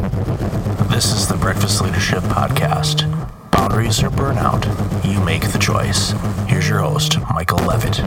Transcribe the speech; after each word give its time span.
This 0.00 1.12
is 1.12 1.28
the 1.28 1.36
Breakfast 1.38 1.82
Leadership 1.82 2.22
Podcast. 2.24 3.10
Boundaries 3.50 4.02
or 4.02 4.08
burnout, 4.08 4.64
you 5.04 5.20
make 5.24 5.42
the 5.52 5.58
choice. 5.58 6.12
Here's 6.48 6.66
your 6.66 6.78
host, 6.78 7.18
Michael 7.34 7.58
Levitt. 7.58 7.98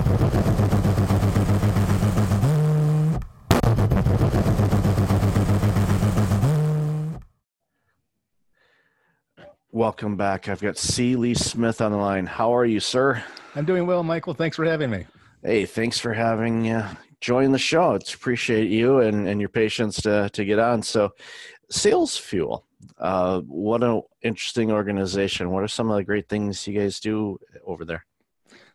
Welcome 9.72 10.18
back. 10.18 10.50
I've 10.50 10.62
got 10.62 10.80
C. 10.80 11.16
Lee 11.16 11.36
Smith 11.36 11.80
on 11.80 11.92
the 11.92 11.98
line. 11.98 12.26
How 12.26 12.56
are 12.56 12.66
you, 12.66 12.80
sir? 12.80 13.24
I'm 13.56 13.66
doing 13.66 13.86
well, 13.86 14.02
Michael. 14.02 14.34
Thanks 14.34 14.56
for 14.56 14.66
having 14.66 14.90
me. 14.90 15.06
Hey, 15.44 15.66
thanks 15.68 16.00
for 16.00 16.14
having 16.14 16.72
uh, 16.72 16.96
joined 17.22 17.54
the 17.54 17.60
show. 17.60 17.94
It's 17.94 18.14
appreciate 18.14 18.70
you 18.70 19.00
and, 19.00 19.28
and 19.28 19.40
your 19.40 19.50
patience 19.50 20.02
to, 20.02 20.30
to 20.34 20.46
get 20.46 20.60
on. 20.60 20.84
So, 20.84 21.12
SalesFuel, 21.72 22.64
uh, 23.00 23.42
what 23.42 23.84
an 23.84 24.02
interesting 24.22 24.72
organization. 24.72 25.52
What 25.52 25.64
are 25.64 25.68
some 25.68 25.90
of 25.90 25.98
the 25.98 26.04
great 26.04 26.30
things 26.30 26.66
you 26.68 26.80
guys 26.80 27.00
do 27.00 27.40
over 27.66 27.86
there? 27.86 28.06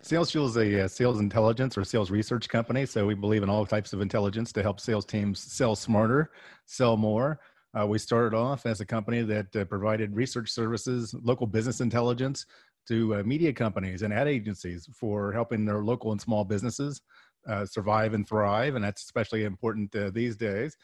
SalesFuel 0.03 0.47
is 0.47 0.57
a 0.57 0.85
uh, 0.85 0.89
sales 0.89 1.21
intelligence 1.21 1.77
or 1.77 1.85
sales 1.85 2.11
research 2.11 2.49
company. 2.49 2.87
So 2.87 3.07
we 3.07 3.15
believe 3.15 3.43
in 3.43 3.51
all 3.51 3.67
types 3.67 3.93
of 3.93 4.01
intelligence 4.01 4.53
to 4.53 4.63
help 4.63 4.81
sales 4.81 5.05
teams 5.05 5.41
sell 5.41 5.75
smarter, 5.75 6.31
sell 6.67 6.97
more, 6.97 7.41
uh, 7.79 7.87
we 7.87 7.99
started 7.99 8.35
off 8.35 8.65
as 8.67 8.81
a 8.81 8.87
company 8.87 9.23
that 9.23 9.55
uh, 9.55 9.65
provided 9.65 10.15
research 10.15 10.51
services, 10.51 11.15
local 11.23 11.47
business 11.47 11.81
intelligence 11.81 12.47
to 12.87 13.17
uh, 13.17 13.23
media 13.25 13.53
companies 13.53 14.03
and 14.03 14.13
ad 14.13 14.27
agencies 14.27 14.89
for 14.95 15.33
helping 15.33 15.65
their 15.65 15.85
local 15.85 16.13
and 16.13 16.21
small 16.21 16.45
businesses 16.45 17.03
uh, 17.47 17.67
survive 17.67 18.15
and 18.15 18.27
thrive. 18.27 18.75
And 18.75 18.85
that's 18.85 19.03
especially 19.03 19.45
important 19.45 19.95
these 20.15 20.37
days. 20.37 20.77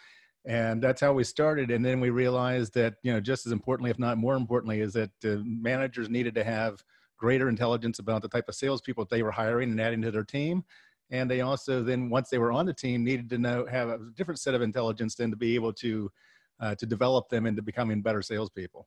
And 0.46 0.82
that's 0.82 1.00
how 1.00 1.12
we 1.12 1.24
started. 1.24 1.70
And 1.70 1.84
then 1.84 2.00
we 2.00 2.10
realized 2.10 2.74
that, 2.74 2.96
you 3.02 3.12
know, 3.12 3.20
just 3.20 3.46
as 3.46 3.52
importantly, 3.52 3.90
if 3.90 3.98
not 3.98 4.18
more 4.18 4.36
importantly, 4.36 4.80
is 4.80 4.92
that 4.92 5.10
uh, 5.24 5.36
managers 5.44 6.10
needed 6.10 6.34
to 6.34 6.44
have 6.44 6.84
greater 7.16 7.48
intelligence 7.48 7.98
about 7.98 8.20
the 8.20 8.28
type 8.28 8.48
of 8.48 8.54
salespeople 8.54 9.06
they 9.06 9.22
were 9.22 9.30
hiring 9.30 9.70
and 9.70 9.80
adding 9.80 10.02
to 10.02 10.10
their 10.10 10.24
team 10.24 10.64
and 11.10 11.30
they 11.30 11.42
also 11.42 11.82
then 11.82 12.08
once 12.10 12.28
they 12.28 12.38
were 12.38 12.52
on 12.52 12.66
the 12.66 12.72
team 12.72 13.04
needed 13.04 13.28
to 13.30 13.38
know 13.38 13.66
have 13.66 13.88
a 13.88 13.98
different 14.14 14.40
set 14.40 14.54
of 14.54 14.62
intelligence 14.62 15.14
than 15.14 15.30
to 15.30 15.36
be 15.36 15.54
able 15.54 15.72
to 15.72 16.10
uh, 16.60 16.74
to 16.74 16.86
develop 16.86 17.28
them 17.28 17.46
into 17.46 17.62
becoming 17.62 18.00
better 18.00 18.22
salespeople. 18.22 18.86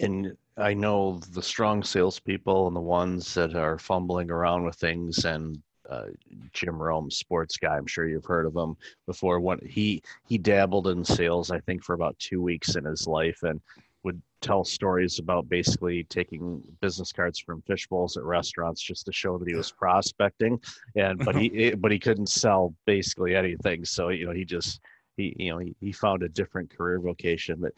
And 0.00 0.36
I 0.56 0.74
know 0.74 1.20
the 1.30 1.42
strong 1.42 1.82
salespeople 1.82 2.66
and 2.66 2.76
the 2.76 2.80
ones 2.80 3.34
that 3.34 3.54
are 3.54 3.78
fumbling 3.78 4.30
around 4.30 4.64
with 4.64 4.76
things 4.76 5.24
and 5.24 5.60
uh, 5.88 6.06
Jim 6.52 6.80
Rome, 6.80 7.10
sports 7.10 7.56
guy. 7.56 7.76
I'm 7.76 7.86
sure 7.86 8.08
you've 8.08 8.24
heard 8.24 8.46
of 8.46 8.56
him 8.56 8.76
before. 9.06 9.40
When 9.40 9.58
he 9.66 10.02
he 10.26 10.38
dabbled 10.38 10.88
in 10.88 11.04
sales, 11.04 11.50
I 11.50 11.60
think 11.60 11.82
for 11.82 11.94
about 11.94 12.18
two 12.18 12.42
weeks 12.42 12.76
in 12.76 12.84
his 12.84 13.06
life, 13.06 13.42
and 13.42 13.60
would 14.04 14.20
tell 14.40 14.64
stories 14.64 15.18
about 15.18 15.48
basically 15.48 16.04
taking 16.04 16.62
business 16.80 17.12
cards 17.12 17.38
from 17.40 17.62
fish 17.62 17.86
bowls 17.88 18.16
at 18.16 18.22
restaurants 18.22 18.80
just 18.80 19.04
to 19.06 19.12
show 19.12 19.38
that 19.38 19.48
he 19.48 19.54
was 19.54 19.72
prospecting. 19.72 20.60
And 20.94 21.24
but 21.24 21.34
he 21.34 21.70
but 21.78 21.90
he 21.90 21.98
couldn't 21.98 22.28
sell 22.28 22.74
basically 22.86 23.34
anything. 23.34 23.84
So 23.84 24.10
you 24.10 24.26
know 24.26 24.32
he 24.32 24.44
just 24.44 24.80
he 25.18 25.34
you 25.38 25.50
know 25.50 25.58
he, 25.58 25.76
he 25.80 25.92
found 25.92 26.22
a 26.22 26.28
different 26.30 26.74
career 26.74 26.98
vocation 27.00 27.60
but 27.60 27.72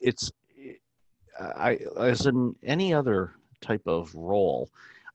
it's 0.00 0.32
i 1.38 1.78
as 1.98 2.26
in 2.26 2.56
any 2.64 2.92
other 2.92 3.34
type 3.60 3.86
of 3.86 4.12
role 4.14 4.68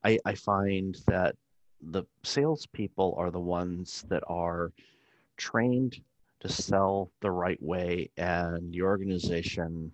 i 0.06 0.17
i 0.25 0.33
find 0.33 0.97
that 1.08 1.36
the 1.91 2.03
salespeople 2.23 3.16
are 3.17 3.31
the 3.31 3.39
ones 3.39 4.05
that 4.09 4.23
are 4.28 4.72
trained 5.38 6.02
to 6.39 6.50
sell 6.50 7.11
the 7.22 7.31
right 7.31 7.61
way 7.61 8.09
and 8.17 8.72
the 8.72 8.81
organization 8.81 9.91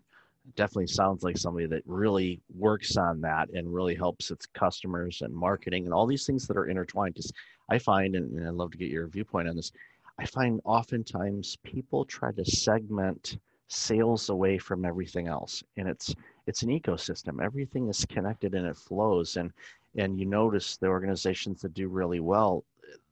definitely 0.56 0.88
sounds 0.88 1.23
like 1.23 1.38
somebody 1.38 1.67
that 1.67 1.84
really 1.86 2.42
works 2.58 2.97
on 2.97 3.22
that 3.22 3.50
and 3.53 3.73
really 3.73 3.95
helps 3.95 4.31
its 4.31 4.45
customers 4.47 5.22
and 5.22 5.34
marketing 5.34 5.86
and 5.86 5.94
all 5.94 6.07
these 6.07 6.25
things 6.25 6.47
that 6.47 6.57
are 6.57 6.68
intertwined. 6.68 7.13
Because 7.13 7.31
i 7.69 7.78
find 7.78 8.16
and, 8.16 8.47
i'd 8.47 8.53
love 8.53 8.72
to 8.72 8.78
get 8.78 8.90
your 8.90 9.07
viewpoint 9.07 9.47
on 9.47 9.56
this 9.56 9.72
I 10.19 10.25
find 10.25 10.62
oftentimes 10.66 11.57
people 11.63 12.06
try 12.06 12.31
to 12.34 12.46
segment 12.46 13.40
sales 13.69 14.30
away 14.30 14.59
from 14.59 14.85
everything 14.85 15.28
else 15.28 15.63
and 15.78 15.88
it's 15.88 16.13
it's 16.46 16.63
an 16.63 16.69
ecosystem. 16.69 17.44
Everything 17.44 17.88
is 17.88 18.06
connected 18.06 18.53
and 18.53 18.68
it 18.68 18.75
flows 18.75 19.38
and 19.38 19.51
and 19.97 20.19
you 20.19 20.25
notice 20.25 20.78
the 20.78 20.88
organizations 20.88 21.62
that 21.62 21.74
do 21.74 21.88
really 21.88 22.19
well 22.19 22.63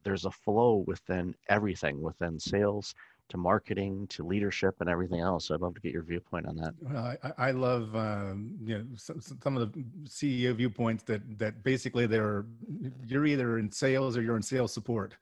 there's 0.04 0.26
a 0.26 0.32
flow 0.32 0.84
within 0.88 1.36
everything 1.50 2.02
within 2.02 2.40
sales 2.40 2.96
to 3.30 3.38
marketing 3.38 4.08
to 4.08 4.26
leadership 4.26 4.76
and 4.80 4.90
everything 4.90 5.20
else. 5.20 5.48
So 5.48 5.56
i'd 5.56 5.62
love 5.62 5.76
to 5.76 5.82
get 5.82 5.94
your 5.94 6.04
viewpoint 6.04 6.48
on 6.48 6.56
that. 6.58 6.74
Well, 6.82 7.16
I, 7.24 7.50
I 7.50 7.52
love 7.52 7.96
um, 7.96 8.58
you 8.64 8.80
know 8.80 8.86
some, 8.96 9.22
some 9.22 9.58
of 9.58 9.72
the 9.72 9.84
ceo 10.06 10.56
viewpoints 10.56 11.04
that 11.04 11.22
that 11.38 11.64
basically 11.64 12.08
they're 12.08 12.46
you're 13.06 13.26
either 13.26 13.60
in 13.60 13.72
sales 13.72 14.18
or 14.18 14.22
you're 14.22 14.38
in 14.38 14.44
sales 14.44 14.74
support. 14.74 15.16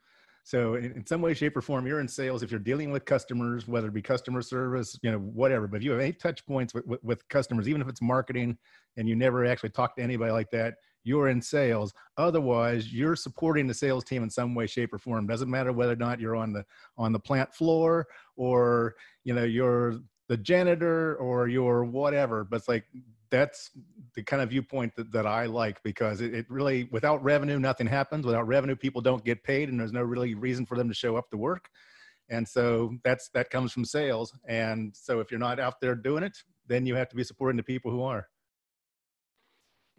So 0.43 0.75
in, 0.75 0.93
in, 0.93 1.05
some 1.05 1.21
way, 1.21 1.33
shape, 1.33 1.57
or 1.57 1.61
form, 1.61 1.85
you're 1.85 1.99
in 1.99 2.07
sales. 2.07 2.41
If 2.41 2.51
you're 2.51 2.59
dealing 2.61 2.89
with 2.89 3.03
customers, 3.03 3.67
whether 3.67 3.89
it 3.89 3.93
be 3.93 4.01
customer 4.01 4.41
service, 4.41 4.97
you 5.03 5.11
know, 5.11 5.17
whatever, 5.17 5.67
but 5.67 5.77
if 5.77 5.83
you 5.83 5.91
have 5.91 5.99
any 5.99 6.13
touch 6.13 6.45
points 6.45 6.73
with, 6.73 6.87
with, 6.87 7.03
with 7.03 7.27
customers, 7.27 7.67
even 7.67 7.81
if 7.81 7.89
it's 7.89 8.01
marketing 8.01 8.57
and 8.95 9.09
you 9.09 9.15
never 9.17 9.45
actually 9.45 9.71
talk 9.71 9.97
to 9.97 10.01
anybody 10.01 10.31
like 10.31 10.49
that, 10.51 10.75
you're 11.07 11.29
in 11.29 11.41
sales. 11.41 11.93
Otherwise, 12.17 12.93
you're 12.93 13.15
supporting 13.15 13.65
the 13.65 13.73
sales 13.73 14.03
team 14.03 14.23
in 14.23 14.29
some 14.29 14.53
way, 14.53 14.67
shape, 14.67 14.93
or 14.93 14.97
form. 14.97 15.25
Doesn't 15.25 15.49
matter 15.49 15.71
whether 15.71 15.93
or 15.93 15.97
not 15.97 16.19
you're 16.19 16.35
on 16.35 16.51
the 16.53 16.65
on 16.97 17.13
the 17.13 17.19
plant 17.19 17.53
floor 17.53 18.07
or 18.35 18.95
you 19.23 19.33
know 19.33 19.43
you're 19.43 19.99
the 20.27 20.37
janitor 20.37 21.15
or 21.15 21.47
you're 21.47 21.85
whatever. 21.85 22.43
But 22.43 22.57
it's 22.57 22.67
like 22.67 22.85
that's 23.29 23.71
the 24.15 24.23
kind 24.23 24.41
of 24.41 24.49
viewpoint 24.49 24.95
that, 24.95 25.11
that 25.11 25.25
I 25.25 25.45
like 25.45 25.81
because 25.83 26.21
it, 26.21 26.33
it, 26.33 26.45
really, 26.49 26.87
without 26.91 27.23
revenue, 27.23 27.59
nothing 27.59 27.87
happens. 27.87 28.25
Without 28.25 28.47
revenue, 28.47 28.75
people 28.75 29.01
don't 29.01 29.23
get 29.23 29.43
paid, 29.43 29.69
and 29.69 29.79
there's 29.79 29.93
no 29.93 30.03
really 30.03 30.35
reason 30.35 30.65
for 30.65 30.77
them 30.77 30.87
to 30.87 30.93
show 30.93 31.17
up 31.17 31.29
to 31.31 31.37
work. 31.37 31.69
And 32.29 32.45
so 32.47 32.95
that's 33.03 33.29
that 33.29 33.49
comes 33.49 33.71
from 33.71 33.85
sales. 33.85 34.33
And 34.45 34.93
so 34.95 35.21
if 35.21 35.31
you're 35.31 35.39
not 35.39 35.59
out 35.59 35.79
there 35.79 35.95
doing 35.95 36.23
it, 36.23 36.37
then 36.67 36.85
you 36.85 36.95
have 36.95 37.09
to 37.09 37.15
be 37.15 37.23
supporting 37.23 37.57
the 37.57 37.63
people 37.63 37.91
who 37.91 38.03
are. 38.03 38.27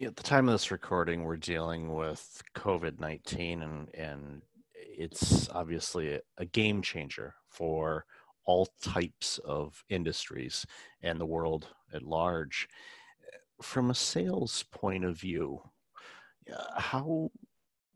At 0.00 0.14
the 0.14 0.22
time 0.22 0.48
of 0.48 0.54
this 0.54 0.70
recording, 0.70 1.24
we're 1.24 1.36
dealing 1.36 1.94
with 1.94 2.42
COVID 2.54 3.00
nineteen, 3.00 3.62
and 3.62 3.88
and 3.94 4.42
it's 4.74 5.48
obviously 5.50 6.14
a, 6.14 6.20
a 6.36 6.44
game 6.44 6.82
changer 6.82 7.34
for 7.48 8.04
all 8.44 8.68
types 8.80 9.38
of 9.38 9.82
industries 9.88 10.64
and 11.02 11.20
the 11.20 11.26
world 11.26 11.68
at 11.92 12.02
large 12.02 12.68
from 13.60 13.90
a 13.90 13.94
sales 13.94 14.64
point 14.70 15.04
of 15.04 15.18
view, 15.18 15.60
uh, 16.52 16.80
how 16.80 17.30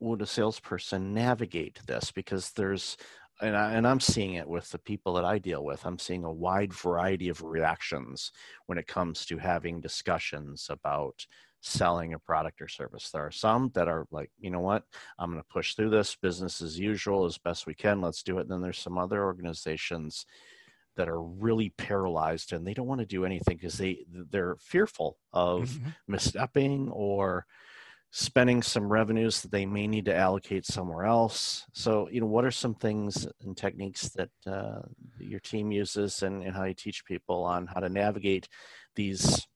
would 0.01 0.23
a 0.23 0.27
salesperson 0.27 1.15
navigate 1.15 1.79
this? 1.87 2.11
Because 2.11 2.51
there's, 2.53 2.97
and, 3.41 3.57
I, 3.57 3.73
and 3.75 3.87
I'm 3.87 4.01
seeing 4.01 4.35
it 4.35 4.49
with 4.49 4.71
the 4.71 4.79
people 4.79 5.13
that 5.15 5.25
I 5.25 5.39
deal 5.39 5.65
with, 5.65 5.87
I'm 5.87 5.99
seeing 5.99 6.25
a 6.25 6.33
wide 6.33 6.73
variety 6.73 7.29
of 7.29 7.43
reactions 7.43 8.33
when 8.67 8.79
it 8.79 8.89
comes 8.89 9.25
to 9.27 9.39
having 9.39 9.81
discussions 9.81 10.67
about 10.69 11.27
selling 11.63 12.13
a 12.13 12.19
product 12.19 12.61
or 12.61 12.69
service. 12.69 13.11
There 13.11 13.25
are 13.25 13.31
some 13.31 13.71
that 13.75 13.89
are 13.89 14.07
like, 14.11 14.31
you 14.39 14.51
know 14.51 14.61
what, 14.61 14.83
I'm 15.19 15.31
going 15.31 15.43
to 15.43 15.49
push 15.49 15.75
through 15.75 15.91
this 15.91 16.17
business 16.17 16.61
as 16.61 16.79
usual 16.79 17.25
as 17.25 17.39
best 17.39 17.67
we 17.67 17.75
can. 17.75 18.01
Let's 18.01 18.23
do 18.23 18.39
it. 18.39 18.43
And 18.43 18.51
then 18.51 18.61
there's 18.61 18.79
some 18.79 18.99
other 18.99 19.25
organizations 19.25 20.27
that 20.97 21.09
are 21.09 21.23
really 21.23 21.71
paralyzed 21.79 22.53
and 22.53 22.67
they 22.67 22.75
don't 22.75 22.89
want 22.89 23.01
to 23.01 23.07
do 23.07 23.25
anything 23.25 23.57
because 23.57 23.79
they 23.79 24.05
they're 24.31 24.57
fearful 24.61 25.17
of 25.33 25.71
mm-hmm. 25.71 26.15
misstepping 26.15 26.89
or 26.91 27.47
spending 28.11 28.63
some 28.63 28.93
revenues 28.93 29.41
that 29.41 29.51
they 29.51 29.65
may 29.65 29.87
need 29.87 30.05
to 30.05 30.15
allocate 30.15 30.67
somewhere 30.67 31.07
else 31.07 31.65
so 31.73 32.11
you 32.11 32.21
know 32.21 32.27
what 32.27 32.45
are 32.45 32.51
some 32.51 32.75
things 32.75 33.27
and 33.43 33.57
techniques 33.57 34.11
that 34.11 34.29
uh, 34.47 34.81
your 35.19 35.41
team 35.41 35.73
uses 35.73 36.23
and, 36.23 36.43
and 36.43 36.55
how 36.55 36.65
you 36.65 36.75
teach 36.75 37.07
people 37.07 37.43
on 37.43 37.67
how 37.67 37.81
to 37.81 37.89
navigate 37.89 38.47
these 38.95 39.47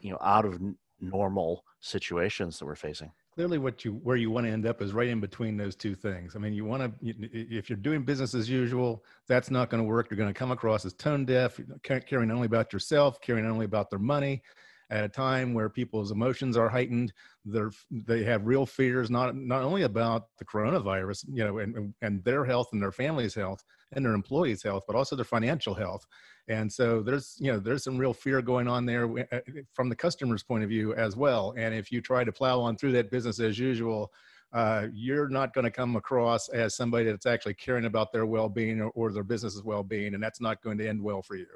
you 0.00 0.10
know 0.10 0.18
out 0.20 0.44
of 0.44 0.58
normal 1.00 1.64
situations 1.80 2.58
that 2.58 2.66
we're 2.66 2.74
facing. 2.74 3.10
Clearly 3.34 3.58
what 3.58 3.84
you 3.84 3.94
where 4.02 4.16
you 4.16 4.30
want 4.30 4.46
to 4.46 4.52
end 4.52 4.66
up 4.66 4.82
is 4.82 4.92
right 4.92 5.08
in 5.08 5.20
between 5.20 5.56
those 5.56 5.74
two 5.74 5.94
things. 5.94 6.36
I 6.36 6.38
mean 6.38 6.52
you 6.52 6.64
want 6.64 6.82
to 6.82 6.92
if 7.02 7.70
you're 7.70 7.76
doing 7.76 8.04
business 8.04 8.34
as 8.34 8.48
usual 8.48 9.04
that's 9.26 9.50
not 9.50 9.70
going 9.70 9.82
to 9.82 9.88
work. 9.88 10.10
You're 10.10 10.18
going 10.18 10.32
to 10.32 10.38
come 10.38 10.50
across 10.50 10.84
as 10.84 10.92
tone 10.94 11.24
deaf 11.24 11.58
caring 11.82 12.30
only 12.30 12.46
about 12.46 12.72
yourself 12.72 13.20
caring 13.20 13.46
only 13.46 13.64
about 13.64 13.90
their 13.90 13.98
money. 13.98 14.42
At 14.90 15.04
a 15.04 15.08
time 15.08 15.54
where 15.54 15.68
people's 15.68 16.10
emotions 16.10 16.56
are 16.56 16.68
heightened 16.68 17.12
they're 17.44 17.70
they 17.92 18.24
have 18.24 18.44
real 18.44 18.66
fears 18.66 19.08
not 19.08 19.36
not 19.36 19.62
only 19.62 19.82
about 19.82 20.24
the 20.38 20.44
coronavirus 20.44 21.24
you 21.32 21.44
know 21.44 21.58
and 21.58 21.94
and 22.02 22.24
their 22.24 22.44
health 22.44 22.70
and 22.72 22.82
their 22.82 22.90
family's 22.90 23.34
health 23.34 23.62
and 23.92 24.04
their 24.04 24.14
employees 24.14 24.62
health 24.62 24.84
but 24.86 24.96
also 24.96 25.16
their 25.16 25.24
financial 25.24 25.74
health. 25.74 26.06
And 26.48 26.72
so 26.72 27.02
there's 27.02 27.36
you 27.38 27.52
know 27.52 27.58
there's 27.58 27.84
some 27.84 27.98
real 27.98 28.14
fear 28.14 28.42
going 28.42 28.68
on 28.68 28.86
there 28.86 29.08
uh, 29.32 29.40
from 29.72 29.88
the 29.88 29.96
customer's 29.96 30.42
point 30.42 30.64
of 30.64 30.68
view 30.68 30.94
as 30.94 31.16
well. 31.16 31.54
And 31.56 31.74
if 31.74 31.92
you 31.92 32.00
try 32.00 32.24
to 32.24 32.32
plow 32.32 32.60
on 32.60 32.76
through 32.76 32.92
that 32.92 33.10
business 33.10 33.40
as 33.40 33.58
usual 33.58 34.12
uh, 34.52 34.86
you're 34.92 35.28
not 35.28 35.54
going 35.54 35.64
to 35.64 35.70
come 35.70 35.94
across 35.96 36.48
as 36.48 36.74
somebody 36.74 37.04
that's 37.04 37.26
actually 37.26 37.54
caring 37.54 37.84
about 37.84 38.12
their 38.12 38.26
well-being 38.26 38.80
or, 38.80 38.90
or 38.90 39.12
their 39.12 39.22
business's 39.22 39.62
well-being 39.62 40.14
and 40.14 40.22
that's 40.22 40.40
not 40.40 40.60
going 40.62 40.76
to 40.78 40.88
end 40.88 41.00
well 41.00 41.22
for 41.22 41.36
you. 41.36 41.46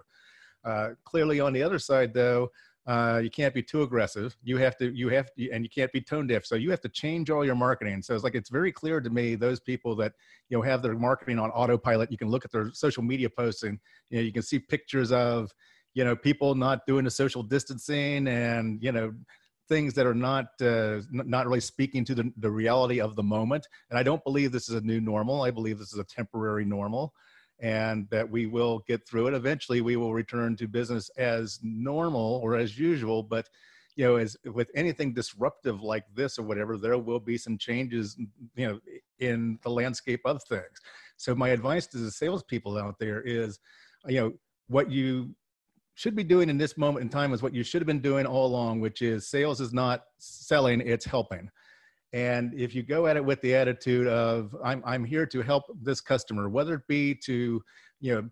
Uh, 0.64 0.90
clearly, 1.04 1.40
on 1.40 1.52
the 1.52 1.62
other 1.62 1.78
side, 1.78 2.14
though, 2.14 2.48
uh, 2.86 3.20
you 3.22 3.30
can't 3.30 3.54
be 3.54 3.62
too 3.62 3.82
aggressive. 3.82 4.36
You 4.42 4.58
have 4.58 4.76
to, 4.76 4.94
you 4.94 5.08
have 5.08 5.32
to, 5.34 5.50
and 5.50 5.64
you 5.64 5.70
can't 5.70 5.90
be 5.92 6.02
tone 6.02 6.26
deaf. 6.26 6.44
So 6.44 6.54
you 6.54 6.70
have 6.70 6.82
to 6.82 6.88
change 6.88 7.30
all 7.30 7.44
your 7.44 7.54
marketing. 7.54 8.02
So 8.02 8.14
it's 8.14 8.24
like 8.24 8.34
it's 8.34 8.50
very 8.50 8.72
clear 8.72 9.00
to 9.00 9.08
me 9.08 9.36
those 9.36 9.58
people 9.58 9.96
that 9.96 10.12
you 10.50 10.58
know 10.58 10.62
have 10.62 10.82
their 10.82 10.94
marketing 10.94 11.38
on 11.38 11.50
autopilot. 11.50 12.12
You 12.12 12.18
can 12.18 12.28
look 12.28 12.44
at 12.44 12.52
their 12.52 12.70
social 12.72 13.02
media 13.02 13.30
posts 13.30 13.62
and 13.62 13.78
you 14.10 14.18
know 14.18 14.22
you 14.22 14.32
can 14.32 14.42
see 14.42 14.58
pictures 14.58 15.12
of 15.12 15.50
you 15.94 16.04
know 16.04 16.14
people 16.14 16.54
not 16.54 16.86
doing 16.86 17.04
the 17.04 17.10
social 17.10 17.42
distancing 17.42 18.28
and 18.28 18.82
you 18.82 18.92
know 18.92 19.14
things 19.66 19.94
that 19.94 20.04
are 20.04 20.14
not 20.14 20.46
uh, 20.60 21.00
not 21.10 21.46
really 21.46 21.60
speaking 21.60 22.04
to 22.04 22.14
the, 22.14 22.30
the 22.36 22.50
reality 22.50 23.00
of 23.00 23.16
the 23.16 23.22
moment. 23.22 23.66
And 23.88 23.98
I 23.98 24.02
don't 24.02 24.22
believe 24.24 24.52
this 24.52 24.68
is 24.68 24.74
a 24.74 24.82
new 24.82 25.00
normal. 25.00 25.42
I 25.42 25.50
believe 25.50 25.78
this 25.78 25.94
is 25.94 25.98
a 25.98 26.04
temporary 26.04 26.66
normal 26.66 27.14
and 27.60 28.08
that 28.10 28.28
we 28.28 28.46
will 28.46 28.80
get 28.86 29.06
through 29.06 29.28
it. 29.28 29.34
Eventually, 29.34 29.80
we 29.80 29.96
will 29.96 30.12
return 30.12 30.56
to 30.56 30.68
business 30.68 31.08
as 31.16 31.60
normal 31.62 32.40
or 32.42 32.56
as 32.56 32.78
usual. 32.78 33.22
But 33.22 33.48
you 33.96 34.04
know, 34.04 34.16
as 34.16 34.36
with 34.52 34.70
anything 34.74 35.14
disruptive 35.14 35.82
like 35.82 36.04
this 36.14 36.38
or 36.38 36.42
whatever, 36.42 36.76
there 36.76 36.98
will 36.98 37.20
be 37.20 37.38
some 37.38 37.56
changes, 37.56 38.16
you 38.56 38.68
know, 38.68 38.80
in 39.20 39.58
the 39.62 39.70
landscape 39.70 40.20
of 40.24 40.42
things. 40.44 40.80
So 41.16 41.34
my 41.34 41.50
advice 41.50 41.86
to 41.88 41.98
the 41.98 42.10
salespeople 42.10 42.76
out 42.76 42.98
there 42.98 43.20
is, 43.22 43.60
you 44.06 44.20
know, 44.20 44.32
what 44.68 44.90
you 44.90 45.34
should 45.94 46.16
be 46.16 46.24
doing 46.24 46.50
in 46.50 46.58
this 46.58 46.76
moment 46.76 47.04
in 47.04 47.08
time 47.08 47.32
is 47.32 47.42
what 47.42 47.54
you 47.54 47.62
should 47.62 47.80
have 47.80 47.86
been 47.86 48.00
doing 48.00 48.26
all 48.26 48.46
along, 48.46 48.80
which 48.80 49.00
is 49.00 49.28
sales 49.28 49.60
is 49.60 49.72
not 49.72 50.04
selling, 50.18 50.80
it's 50.80 51.04
helping. 51.04 51.48
And 52.14 52.54
if 52.54 52.76
you 52.76 52.84
go 52.84 53.08
at 53.08 53.16
it 53.16 53.24
with 53.24 53.40
the 53.40 53.56
attitude 53.56 54.06
of 54.06 54.54
I'm 54.64 54.84
I'm 54.86 55.04
here 55.04 55.26
to 55.26 55.42
help 55.42 55.64
this 55.82 56.00
customer, 56.00 56.48
whether 56.48 56.74
it 56.74 56.86
be 56.86 57.12
to 57.24 57.60
you 58.00 58.14
know 58.14 58.30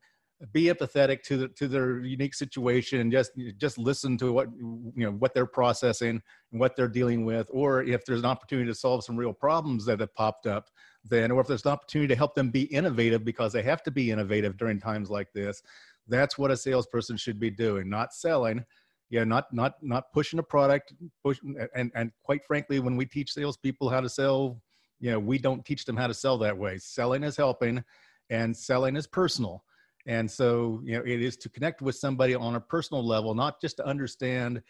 be 0.53 0.65
empathetic 0.65 1.23
to 1.23 1.37
the, 1.37 1.49
to 1.49 1.67
their 1.67 2.01
unique 2.01 2.35
situation 2.35 3.01
and 3.01 3.11
just 3.11 3.33
just 3.57 3.79
listen 3.79 4.17
to 4.19 4.33
what 4.33 4.49
you 4.57 4.93
know 5.05 5.11
what 5.11 5.35
they're 5.35 5.47
processing 5.47 6.23
and 6.53 6.61
what 6.61 6.77
they're 6.77 6.89
dealing 6.89 7.25
with 7.25 7.49
or 7.51 7.83
if 7.83 8.05
there's 8.05 8.21
an 8.21 8.27
opportunity 8.27 8.69
to 8.69 8.75
solve 8.75 9.05
some 9.05 9.17
real 9.17 9.33
problems 9.33 9.85
that 9.85 10.01
have 10.01 10.15
popped 10.15 10.47
up 10.47 10.69
then 11.05 11.31
or 11.31 11.41
if 11.41 11.47
there's 11.47 11.65
an 11.65 11.71
opportunity 11.71 12.09
to 12.09 12.17
help 12.17 12.35
them 12.35 12.51
be 12.51 12.63
innovative 12.65 13.25
because 13.25 13.53
they 13.53 13.63
have 13.63 13.85
to 13.85 13.91
be 13.93 14.11
innovative 14.11 14.57
during 14.57 14.81
times 14.81 15.11
like 15.11 15.33
this 15.33 15.63
that's 16.09 16.37
what 16.37 16.51
a 16.51 16.57
salesperson 16.57 17.17
should 17.17 17.39
be 17.39 17.51
doing 17.51 17.89
not 17.89 18.13
selling 18.13 18.65
yeah, 19.13 19.25
not 19.25 19.53
not 19.53 19.75
not 19.83 20.11
pushing 20.15 20.39
a 20.39 20.43
product, 20.43 20.95
push, 21.23 21.39
and 21.77 21.93
and 21.95 22.11
quite 22.23 22.43
frankly, 22.47 22.81
when 22.81 22.97
we 22.97 23.05
teach 23.05 23.35
salespeople 23.35 23.91
how 23.91 24.01
to 24.01 24.09
sell, 24.09 24.59
you 25.01 25.11
know, 25.11 25.19
we 25.19 25.37
don't 25.37 25.63
teach 25.67 25.85
them 25.85 25.99
how 25.99 26.07
to 26.07 26.15
sell 26.15 26.39
that 26.39 26.57
way. 26.57 26.79
Selling 26.79 27.23
is 27.23 27.37
helping, 27.37 27.85
and 28.31 28.57
selling 28.57 28.97
is 28.97 29.07
personal. 29.07 29.65
And 30.07 30.29
so, 30.29 30.81
you 30.83 30.95
know, 30.95 31.05
it 31.05 31.21
is 31.21 31.37
to 31.39 31.51
connect 31.51 31.83
with 31.83 31.95
somebody 31.95 32.35
on 32.35 32.55
a 32.55 32.61
personal 32.61 33.07
level, 33.07 33.35
not 33.35 33.61
just 33.61 33.77
to 33.77 33.87
understand 33.87 34.63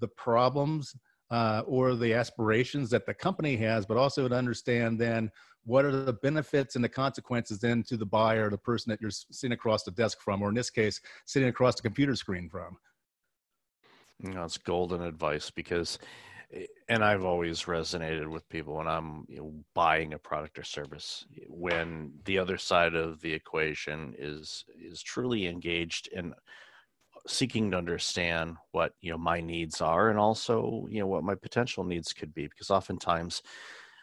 the 0.00 0.08
problems 0.08 0.96
uh, 1.30 1.62
or 1.66 1.94
the 1.94 2.14
aspirations 2.14 2.88
that 2.90 3.04
the 3.04 3.12
company 3.12 3.54
has, 3.56 3.84
but 3.84 3.98
also 3.98 4.26
to 4.28 4.34
understand 4.34 4.98
then 4.98 5.30
what 5.64 5.84
are 5.84 5.92
the 5.92 6.14
benefits 6.14 6.74
and 6.74 6.82
the 6.82 6.88
consequences 6.88 7.60
then 7.60 7.82
to 7.82 7.98
the 7.98 8.06
buyer, 8.06 8.48
the 8.48 8.56
person 8.56 8.88
that 8.88 9.00
you're 9.00 9.10
sitting 9.10 9.52
across 9.52 9.82
the 9.82 9.90
desk 9.90 10.22
from, 10.22 10.40
or 10.40 10.48
in 10.48 10.54
this 10.54 10.70
case, 10.70 11.02
sitting 11.26 11.50
across 11.50 11.74
the 11.74 11.82
computer 11.82 12.16
screen 12.16 12.48
from. 12.48 12.78
You 14.22 14.34
know, 14.34 14.44
it's 14.44 14.58
golden 14.58 15.02
advice 15.02 15.50
because, 15.50 15.98
eh, 16.52 16.66
and 16.88 17.04
I've 17.04 17.24
always 17.24 17.64
resonated 17.64 18.28
with 18.28 18.48
people 18.48 18.74
when 18.76 18.88
I'm 18.88 19.24
you 19.28 19.38
know, 19.38 19.52
buying 19.74 20.14
a 20.14 20.18
product 20.18 20.58
or 20.58 20.64
service 20.64 21.24
when 21.48 22.12
the 22.24 22.38
other 22.38 22.58
side 22.58 22.94
of 22.94 23.20
the 23.20 23.32
equation 23.32 24.14
is 24.18 24.64
is 24.78 25.02
truly 25.02 25.46
engaged 25.46 26.08
in 26.12 26.34
seeking 27.26 27.70
to 27.70 27.76
understand 27.76 28.56
what 28.72 28.92
you 29.00 29.10
know 29.10 29.18
my 29.18 29.40
needs 29.40 29.80
are 29.80 30.08
and 30.10 30.18
also 30.18 30.86
you 30.90 31.00
know 31.00 31.06
what 31.06 31.24
my 31.24 31.34
potential 31.34 31.84
needs 31.84 32.12
could 32.12 32.32
be 32.34 32.46
because 32.46 32.70
oftentimes 32.70 33.42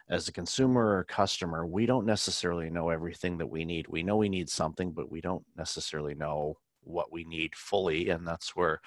as 0.09 0.27
a 0.27 0.31
consumer 0.31 0.97
or 0.97 1.03
customer 1.03 1.65
we 1.65 1.85
don't 1.85 2.05
necessarily 2.05 2.69
know 2.69 2.89
everything 2.89 3.37
that 3.37 3.47
we 3.49 3.65
need. 3.65 3.87
We 3.87 4.03
know 4.03 4.17
we 4.17 4.29
need 4.29 4.49
something 4.49 4.91
but 4.91 5.11
we 5.11 5.21
don't 5.21 5.43
necessarily 5.55 6.15
know 6.15 6.57
what 6.81 7.11
we 7.11 7.23
need 7.25 7.55
fully 7.55 8.09
and 8.09 8.25
that's 8.25 8.55
where 8.55 8.79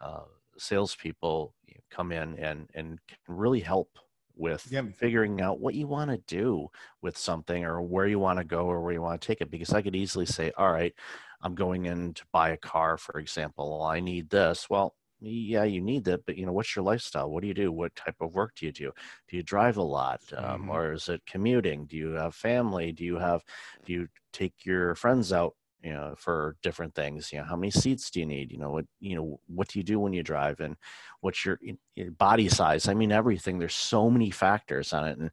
uh, 0.00 0.24
salespeople 0.58 1.54
come 1.90 2.12
in 2.12 2.38
and 2.38 2.68
and 2.74 2.98
can 3.06 3.36
really 3.36 3.60
help 3.60 3.88
with 4.36 4.66
yeah. 4.70 4.82
figuring 4.96 5.40
out 5.40 5.60
what 5.60 5.74
you 5.74 5.86
want 5.86 6.10
to 6.10 6.18
do 6.26 6.68
with 7.00 7.16
something 7.16 7.64
or 7.64 7.80
where 7.80 8.06
you 8.06 8.18
want 8.18 8.38
to 8.38 8.44
go 8.44 8.66
or 8.66 8.82
where 8.82 8.92
you 8.92 9.00
want 9.00 9.18
to 9.20 9.26
take 9.26 9.40
it 9.40 9.50
because 9.50 9.72
i 9.72 9.80
could 9.80 9.96
easily 9.96 10.26
say 10.26 10.52
all 10.58 10.70
right 10.70 10.94
i'm 11.42 11.54
going 11.54 11.86
in 11.86 12.12
to 12.12 12.22
buy 12.32 12.50
a 12.50 12.56
car 12.56 12.96
for 12.98 13.18
example. 13.18 13.82
I 13.82 14.00
need 14.00 14.30
this. 14.30 14.68
Well 14.68 14.94
yeah 15.20 15.64
you 15.64 15.80
need 15.80 16.04
that 16.04 16.26
but 16.26 16.36
you 16.36 16.44
know 16.44 16.52
what's 16.52 16.76
your 16.76 16.84
lifestyle? 16.84 17.30
What 17.30 17.40
do 17.40 17.48
you 17.48 17.54
do? 17.54 17.72
What 17.72 17.96
type 17.96 18.16
of 18.20 18.34
work 18.34 18.54
do 18.56 18.66
you 18.66 18.72
do? 18.72 18.92
Do 19.28 19.36
you 19.36 19.42
drive 19.42 19.78
a 19.78 19.82
lot? 19.82 20.20
Um, 20.36 20.44
mm-hmm. 20.44 20.70
or 20.70 20.92
is 20.92 21.08
it 21.08 21.22
commuting? 21.26 21.86
Do 21.86 21.96
you 21.96 22.10
have 22.10 22.34
family? 22.34 22.92
Do 22.92 23.04
you 23.04 23.16
have 23.16 23.42
do 23.86 23.92
you 23.94 24.08
take 24.32 24.66
your 24.66 24.94
friends 24.94 25.32
out 25.32 25.54
you 25.86 25.92
know 25.92 26.14
for 26.18 26.56
different 26.64 26.92
things 26.96 27.32
you 27.32 27.38
know 27.38 27.44
how 27.44 27.54
many 27.54 27.70
seats 27.70 28.10
do 28.10 28.18
you 28.18 28.26
need? 28.26 28.50
You 28.50 28.58
know 28.58 28.70
what 28.70 28.86
you 28.98 29.14
know 29.14 29.38
what 29.46 29.68
do 29.68 29.78
you 29.78 29.84
do 29.84 30.00
when 30.00 30.12
you 30.12 30.24
drive? 30.24 30.58
And 30.58 30.76
what's 31.20 31.44
your, 31.44 31.60
your 31.94 32.10
body 32.10 32.48
size? 32.48 32.88
I 32.88 32.94
mean 32.94 33.12
everything. 33.12 33.58
There's 33.58 33.74
so 33.74 34.10
many 34.10 34.30
factors 34.30 34.92
on 34.92 35.06
it. 35.06 35.18
And 35.18 35.30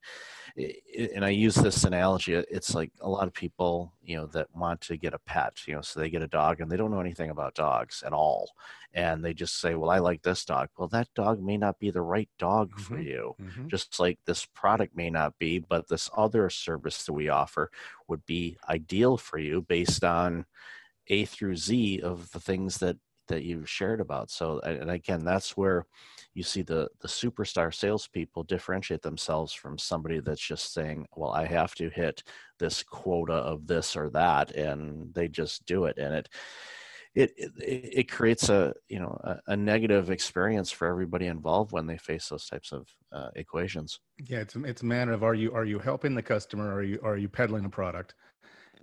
and 0.55 1.25
i 1.25 1.29
use 1.29 1.55
this 1.55 1.83
analogy 1.83 2.33
it's 2.33 2.75
like 2.75 2.91
a 3.01 3.09
lot 3.09 3.27
of 3.27 3.33
people 3.33 3.91
you 4.03 4.15
know 4.15 4.27
that 4.27 4.47
want 4.55 4.79
to 4.81 4.97
get 4.97 5.13
a 5.13 5.19
pet 5.19 5.53
you 5.65 5.73
know 5.73 5.81
so 5.81 6.00
they 6.00 6.09
get 6.09 6.21
a 6.21 6.27
dog 6.27 6.61
and 6.61 6.71
they 6.71 6.77
don't 6.77 6.91
know 6.91 7.00
anything 7.00 7.31
about 7.31 7.55
dogs 7.55 8.03
at 8.05 8.13
all 8.13 8.51
and 8.94 9.25
they 9.25 9.33
just 9.33 9.59
say 9.59 9.73
well 9.73 9.89
i 9.89 9.97
like 9.97 10.21
this 10.21 10.45
dog 10.45 10.69
well 10.77 10.88
that 10.88 11.07
dog 11.15 11.41
may 11.41 11.57
not 11.57 11.79
be 11.79 11.89
the 11.89 12.01
right 12.01 12.29
dog 12.38 12.69
mm-hmm. 12.71 12.83
for 12.83 13.00
you 13.00 13.35
mm-hmm. 13.41 13.67
just 13.67 14.00
like 14.00 14.19
this 14.25 14.45
product 14.53 14.95
may 14.95 15.09
not 15.09 15.38
be 15.39 15.57
but 15.57 15.88
this 15.88 16.09
other 16.15 16.50
service 16.50 17.03
that 17.03 17.13
we 17.13 17.29
offer 17.29 17.71
would 18.07 18.23
be 18.27 18.57
ideal 18.69 19.17
for 19.17 19.39
you 19.39 19.61
based 19.61 20.03
on 20.03 20.45
a 21.07 21.25
through 21.25 21.55
z 21.55 22.00
of 22.00 22.31
the 22.31 22.39
things 22.39 22.77
that 22.77 22.97
that 23.27 23.43
you've 23.43 23.69
shared 23.69 24.01
about 24.01 24.29
so 24.29 24.59
and 24.61 24.89
again 24.89 25.23
that's 25.23 25.55
where 25.55 25.85
you 26.33 26.43
see 26.43 26.61
the 26.61 26.89
the 26.99 27.07
superstar 27.07 27.73
salespeople 27.73 28.43
differentiate 28.43 29.01
themselves 29.01 29.53
from 29.53 29.77
somebody 29.77 30.19
that's 30.19 30.45
just 30.45 30.73
saying, 30.73 31.07
"Well, 31.15 31.31
I 31.31 31.45
have 31.45 31.75
to 31.75 31.89
hit 31.89 32.23
this 32.59 32.83
quota 32.83 33.33
of 33.33 33.67
this 33.67 33.95
or 33.95 34.09
that," 34.11 34.51
and 34.51 35.13
they 35.13 35.27
just 35.27 35.65
do 35.65 35.85
it, 35.85 35.97
and 35.97 36.13
it 36.13 36.29
it 37.15 37.33
it, 37.37 37.51
it 37.59 38.11
creates 38.11 38.49
a 38.49 38.73
you 38.89 38.99
know 38.99 39.19
a, 39.23 39.53
a, 39.53 39.55
negative 39.55 40.09
experience 40.09 40.71
for 40.71 40.88
everybody 40.88 41.27
involved 41.27 41.71
when 41.71 41.86
they 41.86 41.98
face 41.98 42.29
those 42.29 42.48
types 42.48 42.71
of 42.71 42.88
uh, 43.12 43.29
equations. 43.36 44.00
Yeah, 44.25 44.39
it's 44.39 44.55
it's 44.55 44.81
a 44.81 44.86
matter 44.86 45.12
of 45.12 45.24
are 45.24 45.36
you 45.36 45.53
are 45.53 45.65
you 45.65 45.77
helping 45.77 46.15
the 46.15 46.24
customer, 46.24 46.69
or 46.69 46.79
are 46.79 46.83
you 46.83 47.00
are 47.03 47.17
you 47.17 47.29
peddling 47.29 47.65
a 47.65 47.69
product? 47.69 48.15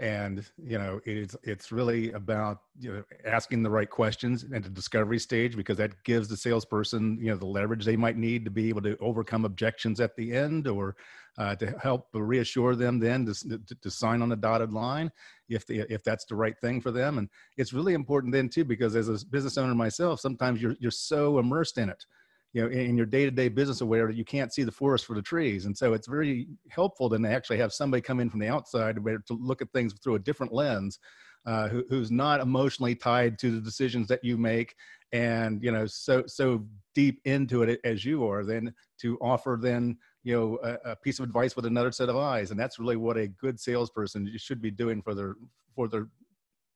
And 0.00 0.46
you 0.64 0.78
know 0.78 0.98
it's 1.04 1.36
it's 1.42 1.70
really 1.70 2.10
about 2.12 2.62
you 2.78 2.90
know 2.90 3.04
asking 3.26 3.62
the 3.62 3.70
right 3.70 3.90
questions 3.90 4.46
at 4.54 4.62
the 4.62 4.70
discovery 4.70 5.18
stage 5.18 5.56
because 5.56 5.76
that 5.76 5.92
gives 6.04 6.26
the 6.26 6.36
salesperson 6.36 7.18
you 7.20 7.26
know 7.26 7.36
the 7.36 7.46
leverage 7.46 7.84
they 7.84 7.96
might 7.96 8.16
need 8.16 8.42
to 8.42 8.50
be 8.50 8.70
able 8.70 8.80
to 8.80 8.96
overcome 8.98 9.44
objections 9.44 10.00
at 10.00 10.16
the 10.16 10.32
end 10.32 10.66
or 10.66 10.96
uh, 11.38 11.54
to 11.54 11.74
help 11.80 12.08
reassure 12.12 12.74
them 12.74 12.98
then 12.98 13.24
to, 13.24 13.58
to, 13.66 13.74
to, 13.80 13.90
sign 13.90 14.20
on 14.20 14.28
the 14.28 14.36
dotted 14.36 14.72
line 14.72 15.10
if 15.48 15.66
the, 15.66 15.80
if 15.92 16.02
that's 16.02 16.24
the 16.24 16.34
right 16.34 16.58
thing 16.60 16.80
for 16.80 16.90
them. 16.90 17.18
And 17.18 17.28
it's 17.56 17.72
really 17.72 17.94
important 17.94 18.32
then 18.32 18.48
too 18.48 18.64
because 18.64 18.96
as 18.96 19.08
a 19.08 19.24
business 19.26 19.56
owner 19.56 19.74
myself 19.74 20.20
sometimes 20.20 20.60
you're 20.60 20.76
you're 20.80 20.90
so 20.90 21.38
immersed 21.38 21.78
in 21.78 21.88
it 21.88 22.04
you 22.52 22.62
know 22.62 22.68
in 22.68 22.96
your 22.96 23.06
day-to-day 23.06 23.48
business 23.48 23.80
aware 23.80 24.06
that 24.06 24.16
you 24.16 24.24
can't 24.24 24.52
see 24.52 24.62
the 24.62 24.72
forest 24.72 25.06
for 25.06 25.14
the 25.14 25.22
trees. 25.22 25.66
And 25.66 25.76
so 25.76 25.92
it's 25.92 26.08
very 26.08 26.48
helpful 26.68 27.08
to 27.10 27.28
actually 27.28 27.58
have 27.58 27.72
somebody 27.72 28.00
come 28.00 28.20
in 28.20 28.30
from 28.30 28.40
the 28.40 28.48
outside 28.48 28.96
to 28.96 29.20
look 29.30 29.62
at 29.62 29.72
things 29.72 29.94
through 30.02 30.16
a 30.16 30.18
different 30.18 30.52
lens 30.52 30.98
uh, 31.46 31.68
who, 31.68 31.84
who's 31.88 32.10
not 32.10 32.40
emotionally 32.40 32.94
tied 32.94 33.38
to 33.38 33.50
the 33.50 33.60
decisions 33.60 34.08
that 34.08 34.24
you 34.24 34.36
make 34.36 34.74
and 35.12 35.62
you 35.62 35.72
know 35.72 35.86
so 35.86 36.22
so 36.26 36.64
deep 36.94 37.20
into 37.24 37.62
it 37.62 37.80
as 37.84 38.04
you 38.04 38.26
are 38.26 38.44
then 38.44 38.72
to 38.98 39.16
offer 39.20 39.58
then 39.60 39.96
you 40.22 40.34
know 40.34 40.58
a, 40.62 40.90
a 40.90 40.96
piece 40.96 41.18
of 41.18 41.24
advice 41.24 41.56
with 41.56 41.66
another 41.66 41.92
set 41.92 42.08
of 42.08 42.16
eyes. 42.16 42.50
And 42.50 42.58
that's 42.58 42.78
really 42.78 42.96
what 42.96 43.16
a 43.16 43.28
good 43.28 43.58
salesperson 43.58 44.30
should 44.36 44.60
be 44.60 44.70
doing 44.70 45.02
for 45.02 45.14
their 45.14 45.36
for 45.74 45.88
their 45.88 46.08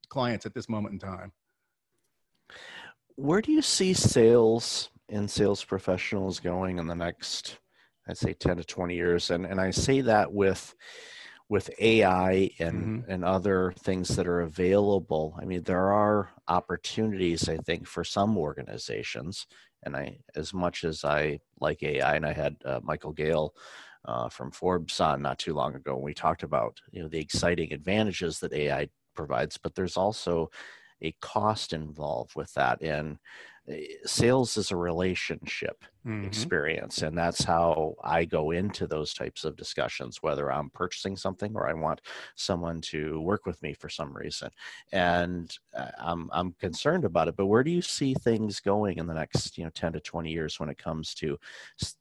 clients 0.09 0.47
at 0.47 0.55
this 0.55 0.69
moment 0.69 0.95
in 0.95 0.99
time. 0.99 1.33
Where 3.17 3.41
do 3.41 3.53
you 3.53 3.63
see 3.63 3.93
sales 3.93 4.91
in 5.09 5.29
sales 5.29 5.65
professionals 5.65 6.41
going 6.41 6.79
in 6.79 6.87
the 6.87 6.95
next 6.95 7.59
I'd 8.09 8.19
say 8.19 8.35
10 8.35 8.59
to 8.59 8.65
20 8.65 8.95
years. 8.95 9.31
And, 9.31 9.47
and 9.47 9.61
I 9.61 9.71
say 9.71 10.01
that 10.03 10.33
with, 10.33 10.75
with 11.49 11.71
AI 11.79 12.51
and, 12.59 13.03
mm-hmm. 13.03 13.11
and 13.11 13.25
other 13.25 13.73
things 13.79 14.09
that 14.17 14.27
are 14.27 14.43
available. 14.43 15.39
I 15.41 15.45
mean, 15.45 15.63
there 15.63 15.93
are 15.93 16.31
opportunities, 16.49 17.49
I 17.49 17.57
think, 17.59 17.87
for 17.87 18.05
some 18.05 18.37
organizations. 18.37 19.47
And 19.85 19.97
I, 19.97 20.19
as 20.35 20.53
much 20.53 20.85
as 20.85 21.05
I 21.05 21.41
like 21.61 21.83
AI, 21.83 22.17
and 22.17 22.27
I 22.27 22.33
had 22.33 22.57
uh, 22.65 22.81
Michael 22.83 23.13
Gale 23.13 23.55
uh, 24.07 24.29
from 24.29 24.51
Forbes 24.51 25.01
on 25.01 25.23
not 25.23 25.39
too 25.39 25.55
long 25.55 25.75
ago, 25.75 25.95
and 25.95 26.05
we 26.05 26.15
talked 26.15 26.43
about, 26.43 26.79
you 26.91 27.03
know, 27.03 27.09
the 27.09 27.19
exciting 27.19 27.73
advantages 27.73 28.39
that 28.41 28.53
AI 28.53 28.89
provides, 29.15 29.57
but 29.57 29.75
there's 29.75 29.97
also 29.97 30.51
a 31.03 31.13
cost 31.21 31.73
involved 31.73 32.35
with 32.35 32.53
that 32.55 32.81
and 32.83 33.19
sales 34.05 34.59
is 34.59 34.71
a 34.71 34.77
relationship 34.77 35.85
mm-hmm. 36.07 36.25
experience 36.27 37.01
and 37.01 37.17
that's 37.17 37.43
how 37.43 37.95
i 38.05 38.23
go 38.23 38.51
into 38.51 38.87
those 38.87 39.15
types 39.15 39.43
of 39.45 39.57
discussions 39.57 40.19
whether 40.21 40.53
i'm 40.53 40.69
purchasing 40.71 41.17
something 41.17 41.53
or 41.55 41.67
i 41.67 41.73
want 41.73 42.03
someone 42.35 42.81
to 42.83 43.21
work 43.21 43.47
with 43.47 43.63
me 43.63 43.73
for 43.73 43.89
some 43.89 44.15
reason. 44.15 44.51
And 44.93 45.57
uh, 45.77 45.91
i'm 45.99 46.29
i'm 46.33 46.53
concerned 46.61 47.05
about 47.05 47.29
it 47.29 47.37
but 47.37 47.47
where 47.47 47.65
do 47.65 47.71
you 47.71 47.81
see 47.81 48.13
things 48.13 48.61
going 48.61 48.99
in 48.99 49.07
the 49.07 49.15
next 49.15 49.57
you 49.57 49.65
know 49.65 49.71
10 49.71 49.95
to 49.95 50.01
20 50.01 50.31
years 50.31 50.61
when 50.61 50.69
it 50.69 50.77
comes 50.77 51.15
to 51.15 51.39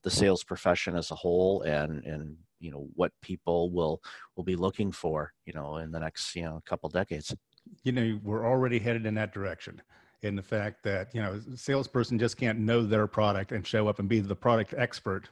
the 0.04 0.12
sales 0.12 0.44
profession 0.44 0.98
as 0.98 1.12
a 1.12 1.16
whole 1.16 1.62
and 1.62 2.04
and 2.04 2.36
you 2.60 2.72
know 2.72 2.88
what 2.96 3.12
people 3.22 3.70
will 3.72 4.02
will 4.36 4.44
be 4.44 4.56
looking 4.58 4.92
for 4.92 5.32
you 5.46 5.54
know 5.54 5.78
in 5.78 5.92
the 5.92 6.00
next 6.00 6.36
you 6.36 6.44
know 6.44 6.62
couple 6.66 6.90
decades? 6.90 7.34
You 7.84 7.94
know 7.94 8.20
we're 8.22 8.46
already 8.46 8.80
headed 8.80 9.06
in 9.06 9.16
that 9.16 9.34
direction 9.34 9.82
in 10.24 10.36
the 10.36 10.42
fact 10.42 10.84
that 10.84 11.14
you 11.14 11.22
know 11.22 11.40
salesperson 11.56 12.18
just 12.18 12.38
can't 12.38 12.60
know 12.60 12.84
their 12.84 13.08
product 13.08 13.52
and 13.52 13.66
show 13.66 13.88
up 13.88 14.00
and 14.00 14.10
be 14.10 14.20
the 14.20 14.36
product 14.36 14.74
expert 14.78 15.30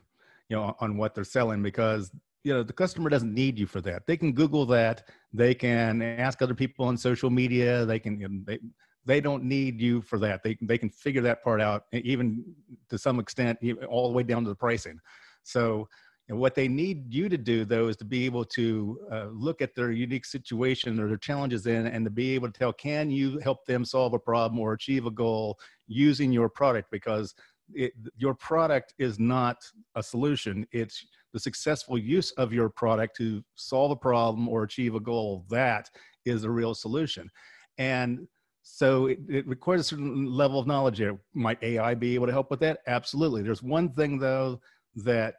you 0.50 0.56
know 0.56 0.76
on 0.80 0.98
what 0.98 1.16
they're 1.16 1.24
selling 1.24 1.64
because 1.64 2.12
you 2.44 2.54
know 2.54 2.64
the 2.64 2.74
customer 2.74 3.10
doesn't 3.10 3.34
need 3.34 3.58
you 3.58 3.68
for 3.68 3.82
that. 3.82 4.06
They 4.08 4.18
can 4.18 4.34
google 4.34 4.66
that. 4.68 5.08
They 5.34 5.54
can 5.54 6.02
ask 6.02 6.42
other 6.42 6.56
people 6.56 6.86
on 6.86 6.98
social 6.98 7.30
media. 7.30 7.86
They 7.86 8.00
can 8.00 8.20
you 8.20 8.30
know, 8.30 8.42
they, 8.46 8.60
they 9.06 9.22
don't 9.22 9.44
need 9.44 9.80
you 9.82 10.02
for 10.02 10.20
that. 10.20 10.44
They, 10.44 10.58
they 10.62 10.78
can 10.78 10.90
figure 10.90 11.22
that 11.22 11.44
part 11.44 11.62
out 11.62 11.86
even 11.92 12.44
to 12.90 12.98
some 12.98 13.20
extent 13.20 13.60
all 13.90 14.10
the 14.10 14.16
way 14.16 14.24
down 14.24 14.44
to 14.44 14.50
the 14.50 14.56
pricing. 14.56 15.00
So 15.44 15.88
and 16.32 16.40
what 16.40 16.56
they 16.56 16.70
need 16.70 17.14
you 17.14 17.28
to 17.28 17.38
do, 17.38 17.66
though, 17.66 17.90
is 17.90 17.98
to 17.98 18.06
be 18.06 18.24
able 18.24 18.46
to 18.46 18.98
uh, 19.12 19.26
look 19.34 19.62
at 19.62 19.76
their 19.76 19.92
unique 19.92 20.24
situation 20.24 20.98
or 20.98 21.10
their 21.10 21.18
challenges 21.18 21.68
in, 21.68 21.88
and 21.88 22.06
to 22.06 22.10
be 22.10 22.34
able 22.36 22.50
to 22.50 22.58
tell, 22.58 22.72
can 22.72 23.12
you 23.12 23.38
help 23.40 23.66
them 23.66 23.84
solve 23.84 24.14
a 24.14 24.20
problem 24.20 24.58
or 24.58 24.72
achieve 24.72 25.06
a 25.06 25.12
goal 25.12 25.60
using 25.88 26.32
your 26.32 26.48
product? 26.48 26.90
Because 26.90 27.36
it, 27.74 27.92
your 28.16 28.34
product 28.34 28.94
is 28.98 29.20
not 29.20 29.58
a 29.96 30.02
solution. 30.02 30.66
It's 30.72 31.06
the 31.34 31.40
successful 31.40 31.98
use 31.98 32.32
of 32.38 32.54
your 32.54 32.70
product 32.70 33.18
to 33.18 33.44
solve 33.56 33.92
a 33.92 33.98
problem 33.98 34.48
or 34.48 34.64
achieve 34.64 34.96
a 34.96 35.02
goal. 35.02 35.46
That 35.50 35.90
is 36.24 36.46
a 36.46 36.50
real 36.50 36.74
solution. 36.74 37.30
And 37.78 38.26
so 38.64 39.08
it, 39.08 39.20
it, 39.28 39.46
requires 39.50 39.82
a 39.82 39.84
certain 39.84 40.32
level 40.32 40.62
of 40.62 40.66
knowledge 40.66 41.00
there. 41.00 41.18
Might 41.34 41.62
AI 41.62 41.94
be 41.94 42.16
able 42.16 42.28
to 42.28 42.32
help 42.32 42.50
with 42.50 42.62
that? 42.62 42.80
Absolutely. 42.88 43.42
There's 43.42 43.62
one 43.62 43.90
thing 43.90 44.18
though 44.18 44.62
that 44.96 45.36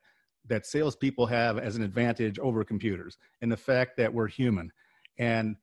that 0.49 0.67
salespeople 0.67 1.27
have 1.27 1.59
as 1.59 1.77
an 1.77 1.83
advantage 1.83 2.39
over 2.39 2.65
computers, 2.65 3.19
and 3.41 3.51
the 3.51 3.57
fact 3.57 3.97
that 3.97 4.13
we're 4.13 4.29
human. 4.29 4.71
And 5.19 5.57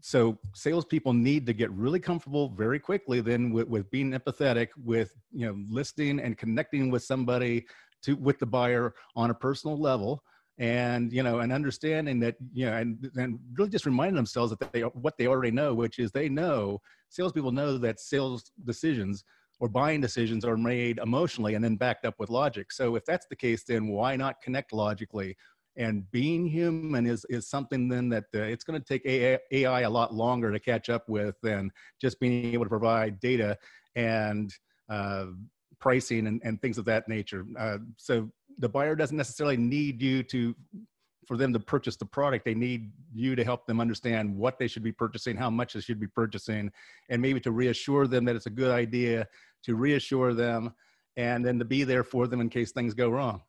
so 0.00 0.38
salespeople 0.54 1.12
need 1.12 1.46
to 1.46 1.52
get 1.52 1.70
really 1.72 2.00
comfortable 2.00 2.48
very 2.48 2.78
quickly 2.78 3.20
then 3.20 3.52
with, 3.52 3.68
with 3.68 3.90
being 3.90 4.12
empathetic, 4.12 4.68
with 4.82 5.14
you 5.32 5.46
know 5.46 5.56
listening 5.68 6.20
and 6.20 6.38
connecting 6.38 6.90
with 6.90 7.02
somebody 7.02 7.66
to 8.02 8.16
with 8.16 8.38
the 8.38 8.46
buyer 8.46 8.94
on 9.14 9.30
a 9.30 9.34
personal 9.34 9.78
level 9.78 10.22
and 10.58 11.12
you 11.12 11.22
know 11.22 11.40
and 11.40 11.52
understanding 11.52 12.20
that 12.20 12.36
you 12.52 12.66
know 12.66 12.72
and, 12.72 13.10
and 13.16 13.38
really 13.56 13.70
just 13.70 13.86
reminding 13.86 14.14
themselves 14.14 14.54
that 14.54 14.72
they 14.72 14.82
what 14.82 15.16
they 15.16 15.26
already 15.26 15.50
know 15.50 15.74
which 15.74 15.98
is 15.98 16.12
they 16.12 16.28
know 16.28 16.80
salespeople 17.08 17.50
know 17.50 17.78
that 17.78 17.98
sales 17.98 18.52
decisions 18.64 19.24
or 19.60 19.68
buying 19.68 20.00
decisions 20.00 20.44
are 20.44 20.56
made 20.56 20.98
emotionally 20.98 21.54
and 21.54 21.62
then 21.62 21.76
backed 21.76 22.06
up 22.06 22.14
with 22.18 22.30
logic. 22.30 22.72
So 22.72 22.96
if 22.96 23.04
that's 23.04 23.26
the 23.26 23.36
case, 23.36 23.62
then 23.62 23.88
why 23.88 24.16
not 24.16 24.40
connect 24.40 24.72
logically? 24.72 25.36
And 25.76 26.10
being 26.10 26.46
human 26.46 27.06
is 27.06 27.24
is 27.28 27.48
something 27.48 27.88
then 27.88 28.08
that 28.08 28.24
uh, 28.34 28.40
it's 28.40 28.64
going 28.64 28.80
to 28.80 28.84
take 28.84 29.06
AI, 29.06 29.38
AI 29.52 29.82
a 29.82 29.90
lot 29.90 30.12
longer 30.12 30.50
to 30.50 30.58
catch 30.58 30.90
up 30.90 31.08
with 31.08 31.36
than 31.42 31.70
just 32.00 32.18
being 32.18 32.52
able 32.52 32.64
to 32.64 32.70
provide 32.70 33.20
data 33.20 33.56
and 33.94 34.52
uh, 34.88 35.26
pricing 35.78 36.26
and, 36.26 36.40
and 36.44 36.60
things 36.60 36.76
of 36.76 36.84
that 36.86 37.06
nature. 37.08 37.46
Uh, 37.58 37.78
so 37.96 38.28
the 38.58 38.68
buyer 38.68 38.96
doesn't 38.96 39.16
necessarily 39.16 39.56
need 39.56 40.02
you 40.02 40.22
to 40.24 40.54
for 41.30 41.36
them 41.36 41.52
to 41.52 41.60
purchase 41.60 41.94
the 41.94 42.04
product, 42.04 42.44
they 42.44 42.54
need 42.54 42.90
you 43.14 43.36
to 43.36 43.44
help 43.44 43.64
them 43.64 43.80
understand 43.80 44.34
what 44.34 44.58
they 44.58 44.66
should 44.66 44.82
be 44.82 44.90
purchasing, 44.90 45.36
how 45.36 45.48
much 45.48 45.74
they 45.74 45.80
should 45.80 46.00
be 46.00 46.08
purchasing, 46.08 46.72
and 47.08 47.22
maybe 47.22 47.38
to 47.38 47.52
reassure 47.52 48.08
them 48.08 48.24
that 48.24 48.34
it's 48.34 48.46
a 48.46 48.50
good 48.50 48.72
idea 48.72 49.28
to 49.64 49.76
reassure 49.76 50.34
them, 50.34 50.74
and 51.16 51.44
then 51.44 51.58
to 51.58 51.64
be 51.64 51.84
there 51.84 52.04
for 52.04 52.26
them 52.26 52.40
in 52.40 52.48
case 52.48 52.72
things 52.72 52.94
go 52.94 53.08
wrong. 53.08 53.42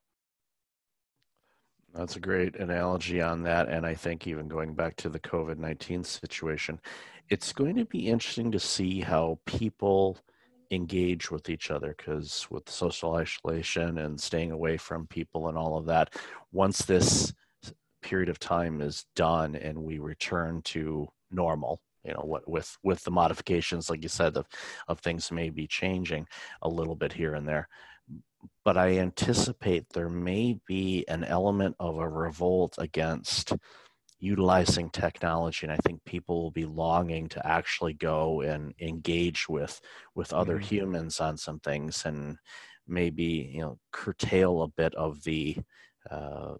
That's 1.94 2.16
a 2.16 2.22
great 2.22 2.56
analogy 2.56 3.22
on 3.22 3.44
that. 3.44 3.68
And 3.68 3.86
I 3.86 3.96
think 3.96 4.26
even 4.26 4.48
going 4.48 4.76
back 4.76 4.96
to 4.98 5.10
the 5.10 5.20
COVID 5.20 5.58
19 5.58 6.04
situation, 6.04 6.80
it's 7.30 7.52
going 7.52 7.76
to 7.76 7.86
be 7.86 8.08
interesting 8.08 8.52
to 8.52 8.60
see 8.60 9.02
how 9.02 9.40
people 9.46 10.18
engage 10.72 11.30
with 11.30 11.50
each 11.50 11.70
other 11.70 11.94
because 11.98 12.48
with 12.50 12.70
social 12.70 13.16
isolation 13.16 13.98
and 13.98 14.20
staying 14.20 14.52
away 14.52 14.78
from 14.78 15.06
people 15.08 15.50
and 15.50 15.58
all 15.58 15.78
of 15.78 15.86
that, 15.86 16.16
once 16.52 16.80
this 16.84 17.34
period 18.02 18.30
of 18.30 18.40
time 18.40 18.82
is 18.82 19.06
done 19.16 19.56
and 19.56 19.78
we 19.78 20.00
return 20.00 20.62
to 20.64 21.08
normal, 21.30 21.82
you 22.04 22.14
know 22.14 22.24
what 22.24 22.48
with 22.50 22.78
with 22.84 23.04
the 23.04 23.12
modifications 23.12 23.90
like 23.90 24.04
you 24.04 24.10
said 24.10 24.36
of 24.38 24.48
of 24.88 25.00
things 25.00 25.32
may 25.32 25.50
be 25.50 25.68
changing 25.68 26.26
a 26.62 26.70
little 26.70 26.96
bit 26.96 27.14
here 27.14 27.36
and 27.36 27.48
there 27.48 27.68
but 28.66 28.78
i 28.78 28.98
anticipate 28.98 29.86
there 29.94 30.10
may 30.10 30.58
be 30.68 31.06
an 31.08 31.24
element 31.24 31.76
of 31.80 31.98
a 31.98 32.10
revolt 32.10 32.76
against 32.78 33.54
utilizing 34.20 34.90
technology 34.90 35.66
and 35.66 35.74
i 35.74 35.78
think 35.78 36.04
people 36.06 36.42
will 36.42 36.52
be 36.52 36.66
longing 36.66 37.28
to 37.28 37.46
actually 37.46 37.94
go 37.94 38.42
and 38.42 38.74
engage 38.80 39.48
with 39.50 39.80
with 40.16 40.34
other 40.34 40.56
mm-hmm. 40.56 40.76
humans 40.76 41.20
on 41.20 41.38
some 41.38 41.60
things 41.60 42.04
and 42.06 42.38
maybe 42.88 43.52
you 43.54 43.62
know 43.62 43.78
curtail 43.92 44.62
a 44.62 44.68
bit 44.68 44.94
of 44.96 45.24
the 45.24 45.58
uh, 46.10 46.56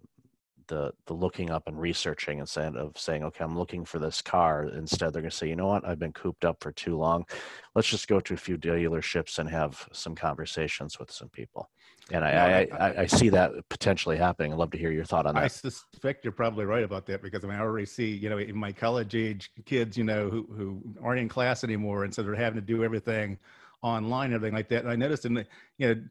the 0.72 0.90
the 1.04 1.12
looking 1.12 1.50
up 1.50 1.68
and 1.68 1.78
researching 1.78 2.38
instead 2.38 2.76
of 2.76 2.96
saying 2.96 3.22
okay 3.22 3.44
i'm 3.44 3.58
looking 3.58 3.84
for 3.84 3.98
this 3.98 4.22
car 4.22 4.64
instead 4.64 5.12
they're 5.12 5.20
going 5.20 5.30
to 5.30 5.36
say 5.36 5.46
you 5.46 5.54
know 5.54 5.66
what 5.66 5.86
i've 5.86 5.98
been 5.98 6.14
cooped 6.14 6.46
up 6.46 6.56
for 6.60 6.72
too 6.72 6.96
long 6.96 7.26
let's 7.74 7.88
just 7.88 8.08
go 8.08 8.18
to 8.18 8.32
a 8.32 8.38
few 8.38 8.56
dealerships 8.56 9.38
and 9.38 9.50
have 9.50 9.86
some 9.92 10.14
conversations 10.14 10.98
with 10.98 11.10
some 11.10 11.28
people 11.28 11.68
and 12.10 12.24
I, 12.24 12.30
I, 12.30 12.88
I, 12.88 13.00
I, 13.02 13.06
see 13.06 13.28
that 13.28 13.52
potentially 13.68 14.16
happening. 14.16 14.52
I'd 14.52 14.58
love 14.58 14.72
to 14.72 14.76
hear 14.76 14.90
your 14.90 15.04
thought 15.04 15.24
on 15.24 15.36
that. 15.36 15.44
I 15.44 15.46
suspect 15.46 16.24
you're 16.24 16.32
probably 16.32 16.64
right 16.64 16.82
about 16.82 17.06
that 17.06 17.22
because 17.22 17.44
I, 17.44 17.46
mean, 17.46 17.56
I 17.56 17.60
already 17.60 17.86
see, 17.86 18.10
you 18.10 18.28
know, 18.28 18.38
in 18.38 18.56
my 18.56 18.72
college 18.72 19.14
age 19.14 19.52
kids, 19.66 19.96
you 19.96 20.02
know, 20.02 20.28
who, 20.28 20.46
who 20.52 20.82
aren't 21.00 21.20
in 21.20 21.28
class 21.28 21.62
anymore. 21.62 22.02
And 22.02 22.12
so 22.12 22.24
they're 22.24 22.34
having 22.34 22.60
to 22.60 22.66
do 22.66 22.82
everything 22.82 23.38
online, 23.82 24.26
and 24.26 24.34
everything 24.34 24.54
like 24.54 24.68
that. 24.70 24.82
And 24.82 24.90
I 24.90 24.96
noticed 24.96 25.26
in 25.26 25.34
the, 25.34 25.46
you 25.78 25.94
know, 25.94 26.02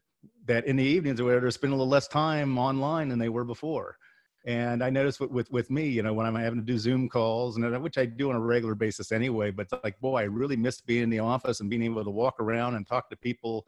that 0.45 0.65
in 0.65 0.75
the 0.75 0.83
evenings 0.83 1.19
or 1.19 1.25
whatever, 1.25 1.41
they're 1.41 1.51
spending 1.51 1.73
a 1.73 1.77
little 1.77 1.91
less 1.91 2.07
time 2.07 2.57
online 2.57 3.09
than 3.09 3.19
they 3.19 3.29
were 3.29 3.45
before. 3.45 3.97
And 4.45 4.83
I 4.83 4.89
noticed 4.89 5.19
with, 5.19 5.29
with, 5.29 5.51
with 5.51 5.69
me, 5.69 5.87
you 5.87 6.01
know, 6.01 6.13
when 6.13 6.25
I'm 6.25 6.35
having 6.35 6.59
to 6.59 6.65
do 6.65 6.77
Zoom 6.77 7.07
calls, 7.09 7.57
and 7.57 7.83
which 7.83 7.97
I 7.97 8.05
do 8.05 8.29
on 8.31 8.35
a 8.35 8.39
regular 8.39 8.73
basis 8.73 9.11
anyway, 9.11 9.51
but 9.51 9.67
like, 9.83 9.99
boy, 9.99 10.21
I 10.21 10.23
really 10.23 10.55
missed 10.55 10.87
being 10.87 11.03
in 11.03 11.09
the 11.11 11.19
office 11.19 11.59
and 11.59 11.69
being 11.69 11.83
able 11.83 12.03
to 12.03 12.09
walk 12.09 12.39
around 12.39 12.75
and 12.75 12.87
talk 12.87 13.09
to 13.11 13.15
people, 13.15 13.67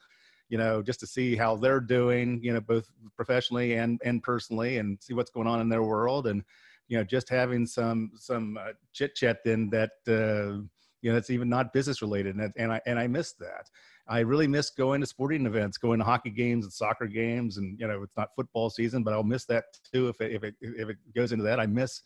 you 0.50 0.58
know, 0.58 0.82
just 0.82 1.00
to 1.02 1.08
see 1.08 1.36
how 1.36 1.56
they're 1.56 1.80
doing, 1.80 2.40
you 2.44 2.54
know, 2.54 2.60
both 2.60 2.90
professionally 3.16 3.76
and 3.76 4.02
and 4.04 4.24
personally, 4.24 4.78
and 4.78 4.98
see 5.02 5.14
what's 5.14 5.32
going 5.32 5.48
on 5.48 5.62
in 5.62 5.70
their 5.70 5.84
world, 5.84 6.26
and 6.26 6.44
you 6.88 6.98
know, 6.98 7.04
just 7.04 7.30
having 7.30 7.68
some 7.68 8.12
some 8.16 8.58
uh, 8.58 8.74
chit 8.94 9.16
chat 9.16 9.40
then 9.46 9.70
that 9.70 9.92
uh, 10.08 10.62
you 11.04 11.12
know, 11.12 11.18
it's 11.18 11.30
even 11.30 11.50
not 11.50 11.74
business 11.74 12.02
related, 12.02 12.38
and 12.38 12.54
and 12.56 12.72
I 12.72 12.82
and 12.86 12.98
I 12.98 13.08
missed 13.08 13.38
that. 13.40 13.70
I 14.08 14.20
really 14.20 14.48
miss 14.48 14.70
going 14.70 15.02
to 15.02 15.08
sporting 15.08 15.46
events, 15.46 15.78
going 15.78 16.00
to 16.00 16.06
hockey 16.06 16.30
games 16.30 16.64
and 16.64 16.74
soccer 16.74 17.08
games, 17.08 17.58
and 17.58 17.78
you 17.78 17.86
know 17.86 18.02
it's 18.02 18.16
not 18.16 18.30
football 18.36 18.70
season, 18.70 19.04
but 19.04 19.14
I'll 19.14 19.22
miss 19.22 19.46
that 19.46 19.66
too 19.94 20.08
if 20.08 20.22
it 20.22 20.32
if 20.32 20.44
it 20.46 20.56
if 20.62 20.90
it 20.90 20.98
goes 21.14 21.34
into 21.34 21.44
that. 21.44 21.60
I 21.60 21.66
miss, 21.66 22.02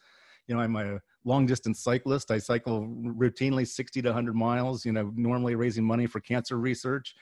you 0.47 0.55
know, 0.55 0.61
I'm 0.61 0.75
a 0.75 0.99
long 1.25 1.45
distance 1.45 1.79
cyclist. 1.79 2.31
I 2.31 2.39
cycle 2.39 2.87
routinely 2.87 3.67
60 3.67 4.01
to 4.01 4.09
100 4.09 4.35
miles. 4.35 4.83
You 4.83 4.93
know, 4.93 5.11
normally 5.15 5.53
raising 5.53 5.83
money 5.83 6.07
for 6.07 6.19
cancer 6.19 6.57
research 6.57 7.13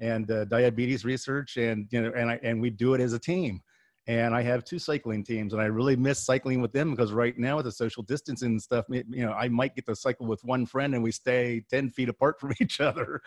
and 0.00 0.30
uh, 0.30 0.46
diabetes 0.46 1.04
research, 1.04 1.58
and 1.58 1.86
you 1.90 2.00
know, 2.00 2.12
and 2.16 2.30
I 2.30 2.40
and 2.42 2.58
we 2.58 2.70
do 2.70 2.94
it 2.94 3.02
as 3.02 3.12
a 3.12 3.18
team 3.18 3.60
and 4.08 4.34
I 4.34 4.40
have 4.40 4.64
two 4.64 4.78
cycling 4.78 5.22
teams, 5.22 5.52
and 5.52 5.60
I 5.60 5.66
really 5.66 5.94
miss 5.94 6.24
cycling 6.24 6.62
with 6.62 6.72
them 6.72 6.92
because 6.92 7.12
right 7.12 7.38
now 7.38 7.56
with 7.56 7.66
the 7.66 7.72
social 7.72 8.02
distancing 8.02 8.52
and 8.52 8.62
stuff, 8.62 8.86
you 8.88 9.04
know, 9.06 9.32
I 9.32 9.48
might 9.50 9.74
get 9.74 9.84
to 9.84 9.94
cycle 9.94 10.26
with 10.26 10.42
one 10.44 10.64
friend 10.64 10.94
and 10.94 11.04
we 11.04 11.12
stay 11.12 11.62
ten 11.68 11.90
feet 11.90 12.08
apart 12.08 12.40
from 12.40 12.54
each 12.58 12.80
other, 12.80 13.20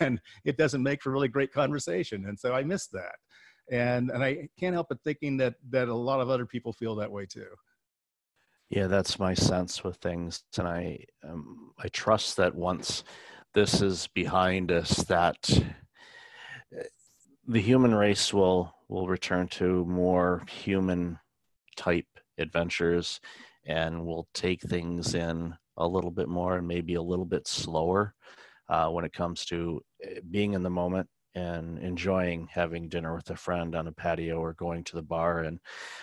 and 0.00 0.20
it 0.44 0.56
doesn't 0.56 0.84
make 0.84 1.02
for 1.02 1.10
really 1.10 1.28
great 1.28 1.52
conversation, 1.52 2.26
and 2.26 2.38
so 2.38 2.54
I 2.54 2.62
miss 2.62 2.86
that, 2.88 3.16
and 3.70 4.10
and 4.10 4.22
I 4.22 4.48
can't 4.58 4.72
help 4.72 4.88
but 4.88 5.02
thinking 5.02 5.36
that 5.38 5.56
that 5.70 5.88
a 5.88 5.94
lot 5.94 6.20
of 6.20 6.30
other 6.30 6.46
people 6.46 6.72
feel 6.72 6.94
that 6.96 7.10
way 7.10 7.26
too. 7.26 7.48
Yeah, 8.68 8.86
that's 8.86 9.18
my 9.18 9.34
sense 9.34 9.82
with 9.82 9.96
things, 9.96 10.44
and 10.56 10.68
I 10.68 11.06
um, 11.28 11.72
I 11.76 11.88
trust 11.88 12.36
that 12.36 12.54
once 12.54 13.02
this 13.52 13.82
is 13.82 14.06
behind 14.06 14.70
us, 14.70 15.02
that 15.04 15.50
eh, 16.72 16.84
the 17.48 17.60
human 17.60 17.92
race 17.92 18.32
will 18.32 18.72
we'll 18.90 19.06
return 19.06 19.46
to 19.46 19.84
more 19.86 20.42
human 20.50 21.18
type 21.76 22.06
adventures 22.38 23.20
and 23.64 24.04
we'll 24.04 24.26
take 24.34 24.60
things 24.62 25.14
in 25.14 25.54
a 25.76 25.86
little 25.86 26.10
bit 26.10 26.28
more 26.28 26.56
and 26.56 26.66
maybe 26.66 26.94
a 26.94 27.02
little 27.02 27.24
bit 27.24 27.46
slower 27.46 28.14
uh, 28.68 28.88
when 28.88 29.04
it 29.04 29.12
comes 29.12 29.44
to 29.44 29.80
eh, 30.02 30.18
being 30.30 30.54
in 30.54 30.62
the 30.64 30.70
moment 30.70 31.08
and 31.36 31.78
enjoying 31.78 32.48
having 32.50 32.88
dinner 32.88 33.14
with 33.14 33.30
a 33.30 33.36
friend 33.36 33.76
on 33.76 33.86
a 33.86 33.92
patio 33.92 34.40
or 34.40 34.54
going 34.54 34.82
to 34.82 34.96
the 34.96 35.02
bar. 35.02 35.42
And 35.42 35.60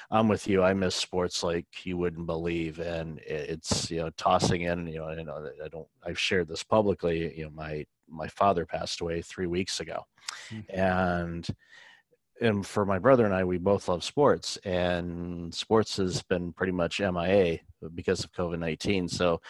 I'm 0.10 0.30
with 0.30 0.48
you. 0.48 0.64
I 0.64 0.74
miss 0.74 0.96
sports 0.96 1.44
like 1.44 1.66
you 1.84 1.98
wouldn't 1.98 2.26
believe. 2.26 2.80
And 2.80 3.20
it's, 3.20 3.92
you 3.92 3.98
know, 3.98 4.12
tossing 4.12 4.62
in, 4.62 4.88
you 4.88 5.00
know, 5.00 5.12
you 5.12 5.26
know, 5.26 5.50
I 5.64 5.68
don't, 5.68 5.88
I've 6.06 6.20
shared 6.20 6.48
this 6.48 6.64
publicly, 6.64 7.38
you 7.38 7.44
know, 7.44 7.52
my, 7.52 7.86
my 8.10 8.30
father 8.30 8.66
passed 8.66 9.02
away 9.02 9.22
three 9.22 9.48
weeks 9.48 9.82
ago. 9.82 10.06
Mm-hmm. 10.50 10.80
And, 10.80 11.48
and 12.42 12.66
for 12.66 12.86
my 12.86 13.00
brother 13.00 13.26
and 13.26 13.34
I, 13.34 13.44
we 13.44 13.58
both 13.58 13.88
love 13.88 14.04
sports, 14.04 14.58
and 14.64 15.54
sports 15.54 15.98
has 15.98 16.22
been 16.24 16.54
pretty 16.54 16.74
much 16.74 17.00
MIA 17.00 17.60
because 17.96 18.24
of 18.24 18.32
COVID 18.32 18.60
19. 18.60 19.08
So, 19.08 19.42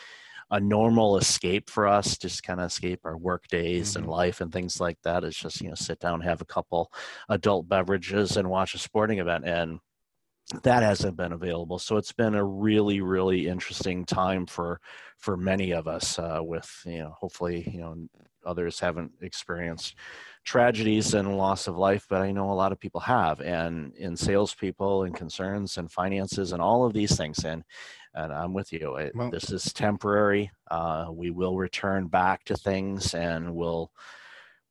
a 0.49 0.59
normal 0.59 1.17
escape 1.17 1.69
for 1.69 1.87
us, 1.87 2.17
just 2.17 2.43
kind 2.43 2.61
of 2.61 2.67
escape 2.67 3.01
our 3.03 3.17
work 3.17 3.47
days 3.49 3.91
mm-hmm. 3.91 4.03
and 4.03 4.11
life 4.11 4.41
and 4.41 4.51
things 4.51 4.79
like 4.79 4.97
that, 5.03 5.23
is 5.23 5.35
just, 5.35 5.61
you 5.61 5.69
know, 5.69 5.75
sit 5.75 5.99
down, 5.99 6.21
have 6.21 6.41
a 6.41 6.45
couple 6.45 6.91
adult 7.29 7.67
beverages, 7.67 8.37
and 8.37 8.49
watch 8.49 8.73
a 8.73 8.77
sporting 8.77 9.19
event. 9.19 9.45
And 9.45 9.79
that 10.63 10.81
hasn't 10.81 11.17
been 11.17 11.33
available 11.33 11.77
so 11.77 11.97
it's 11.97 12.13
been 12.13 12.33
a 12.33 12.43
really 12.43 13.01
really 13.01 13.47
interesting 13.47 14.05
time 14.05 14.45
for 14.45 14.79
for 15.17 15.35
many 15.35 15.71
of 15.71 15.87
us 15.87 16.17
uh, 16.19 16.39
with 16.41 16.69
you 16.85 16.99
know 16.99 17.13
hopefully 17.19 17.69
you 17.73 17.81
know 17.81 17.95
others 18.45 18.79
haven't 18.79 19.11
experienced 19.21 19.95
tragedies 20.47 21.13
and 21.13 21.37
loss 21.37 21.67
of 21.67 21.77
life, 21.77 22.07
but 22.09 22.21
I 22.21 22.31
know 22.31 22.51
a 22.51 22.53
lot 22.53 22.71
of 22.71 22.79
people 22.79 23.01
have, 23.01 23.41
and 23.41 23.93
in 23.95 24.15
salespeople 24.15 25.03
and 25.03 25.13
concerns 25.13 25.77
and 25.77 25.91
finances 25.91 26.53
and 26.53 26.61
all 26.61 26.85
of 26.85 26.93
these 26.93 27.17
things. 27.17 27.43
And 27.43 27.63
and 28.13 28.33
I'm 28.33 28.53
with 28.53 28.71
you. 28.73 28.95
It, 28.95 29.13
well, 29.13 29.29
this 29.29 29.51
is 29.51 29.71
temporary. 29.73 30.49
Uh, 30.71 31.07
we 31.11 31.29
will 31.29 31.57
return 31.57 32.07
back 32.07 32.45
to 32.45 32.55
things, 32.55 33.13
and 33.13 33.53
we'll 33.53 33.91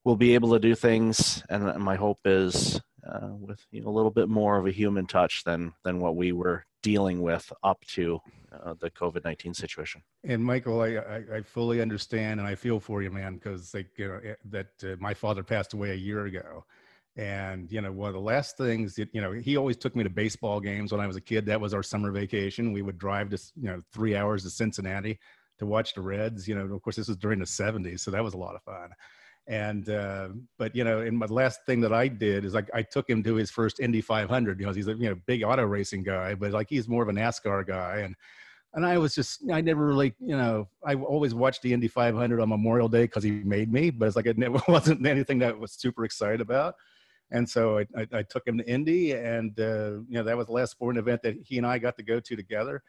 we'll 0.02 0.16
be 0.16 0.35
able 0.35 0.52
to 0.52 0.59
do 0.59 0.75
things. 0.75 1.45
And 1.50 1.76
my 1.76 1.97
hope 1.97 2.21
is 2.25 2.80
uh, 3.06 3.28
with 3.38 3.61
you 3.71 3.83
know, 3.83 3.88
a 3.88 3.97
little 3.97 4.11
bit 4.11 4.30
more 4.30 4.59
of 4.59 4.66
a 4.66 4.73
human 4.73 5.06
touch 5.06 5.45
than 5.45 5.75
than 5.85 6.00
what 6.00 6.16
we 6.16 6.33
were 6.33 6.64
dealing 6.83 7.21
with 7.21 7.52
up 7.62 7.85
to 7.88 8.18
uh, 8.64 8.75
the 8.80 8.90
COVID 8.90 9.25
nineteen 9.25 9.54
situation. 9.54 10.02
And 10.25 10.44
Michael, 10.44 10.80
I, 10.80 10.96
I, 10.96 11.22
I 11.36 11.42
fully 11.42 11.80
understand 11.80 12.40
and 12.40 12.48
I 12.48 12.54
feel 12.54 12.80
for 12.80 13.02
you, 13.02 13.10
man, 13.10 13.34
because 13.34 13.75
like 13.75 13.90
you 13.96 14.08
know 14.08 14.20
that 14.50 14.68
uh, 14.82 14.96
my 15.00 15.14
father 15.14 15.42
passed 15.42 15.72
away 15.72 15.90
a 15.90 15.94
year 15.94 16.26
ago, 16.26 16.64
and 17.16 17.70
you 17.70 17.80
know 17.80 17.92
one 17.92 18.08
of 18.08 18.14
the 18.14 18.20
last 18.20 18.56
things 18.56 18.94
that 18.96 19.08
you 19.12 19.20
know 19.20 19.32
he 19.32 19.56
always 19.56 19.76
took 19.76 19.96
me 19.96 20.04
to 20.04 20.10
baseball 20.10 20.60
games 20.60 20.92
when 20.92 21.00
I 21.00 21.06
was 21.06 21.16
a 21.16 21.20
kid. 21.20 21.46
That 21.46 21.60
was 21.60 21.75
our 21.75 21.82
summer 21.82 22.10
vacation. 22.10 22.72
We 22.72 22.82
would 22.82 22.98
drive 22.98 23.30
to 23.30 23.38
you 23.56 23.68
know 23.68 23.82
three 23.92 24.16
hours 24.16 24.42
to 24.44 24.50
Cincinnati 24.50 25.18
to 25.58 25.66
watch 25.66 25.94
the 25.94 26.02
Reds. 26.02 26.46
You 26.46 26.54
know, 26.54 26.75
of 26.75 26.82
course, 26.82 26.96
this 26.96 27.08
was 27.08 27.16
during 27.16 27.38
the 27.38 27.46
'70s, 27.46 28.00
so 28.00 28.10
that 28.10 28.25
was 28.25 28.34
a 28.34 28.38
lot 28.38 28.54
of 28.54 28.62
fun 28.62 28.90
and 29.48 29.90
uh, 29.90 30.28
but 30.58 30.75
you 30.75 30.84
know 30.84 31.00
and 31.00 31.16
my 31.16 31.26
last 31.26 31.64
thing 31.66 31.80
that 31.80 31.92
i 31.92 32.08
did 32.08 32.44
is 32.44 32.54
like 32.54 32.68
i 32.75 32.82
took 32.82 33.08
him 33.08 33.22
to 33.22 33.34
his 33.34 33.50
first 33.50 33.78
indy 33.80 34.00
500 34.00 34.58
you 34.58 34.66
know 34.66 34.72
he's 34.72 34.88
a 34.88 34.94
you 34.94 35.08
know 35.08 35.16
big 35.26 35.44
auto 35.44 35.64
racing 35.64 36.02
guy 36.02 36.34
but 36.34 36.52
like 36.52 36.68
he's 36.68 36.88
more 36.88 37.02
of 37.02 37.08
a 37.08 37.12
nascar 37.12 37.66
guy 37.66 37.98
and 37.98 38.16
and 38.76 38.87
i 38.87 38.97
was 38.97 39.14
just 39.14 39.40
i 39.52 39.61
never 39.61 39.87
really 39.87 40.14
you 40.21 40.37
know 40.37 40.68
i 40.85 40.95
always 40.95 41.35
watched 41.35 41.62
the 41.62 41.73
indy 41.73 41.88
500 41.88 42.40
on 42.40 42.49
memorial 42.49 42.88
day 42.88 43.02
because 43.02 43.25
he 43.25 43.30
made 43.30 43.73
me 43.73 43.90
but 43.90 44.06
it's 44.06 44.16
like 44.16 44.26
it 44.26 44.38
never 44.38 44.61
wasn't 44.68 45.04
anything 45.04 45.38
that 45.40 45.54
I 45.54 45.59
was 45.59 45.73
super 45.73 46.04
excited 46.04 46.40
about 46.40 46.76
and 47.33 47.49
so 47.49 47.78
I, 47.78 47.87
I, 47.97 48.06
I 48.12 48.23
took 48.23 48.47
him 48.47 48.59
to 48.59 48.68
indy 48.68 49.12
and 49.12 49.59
uh, 49.59 50.02
you 50.09 50.14
know 50.18 50.23
that 50.23 50.37
was 50.37 50.47
the 50.47 50.52
last 50.52 50.71
sporting 50.71 51.00
event 51.00 51.23
that 51.23 51.37
he 51.42 51.59
and 51.59 51.66
i 51.66 51.78
got 51.78 51.97
to 51.97 52.04
go 52.04 52.21
to 52.21 52.37
together 52.37 52.83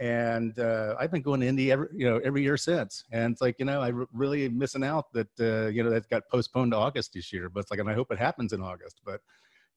and 0.00 0.58
uh, 0.58 0.96
I've 0.98 1.10
been 1.10 1.22
going 1.22 1.40
to 1.40 1.46
Indy 1.46 1.70
every 1.70 1.88
you 1.94 2.08
know 2.08 2.20
every 2.24 2.42
year 2.42 2.56
since. 2.56 3.04
And 3.12 3.32
it's 3.32 3.40
like 3.40 3.58
you 3.58 3.64
know 3.64 3.80
I 3.80 3.88
am 3.88 4.06
really 4.12 4.48
missing 4.48 4.84
out 4.84 5.12
that 5.12 5.28
uh, 5.40 5.68
you 5.68 5.82
know 5.82 5.90
that 5.90 6.08
got 6.08 6.28
postponed 6.28 6.72
to 6.72 6.76
August 6.76 7.12
this 7.14 7.32
year. 7.32 7.48
But 7.48 7.60
it's 7.60 7.70
like 7.70 7.80
and 7.80 7.88
I 7.88 7.94
hope 7.94 8.10
it 8.10 8.18
happens 8.18 8.52
in 8.52 8.60
August. 8.60 9.00
But 9.04 9.20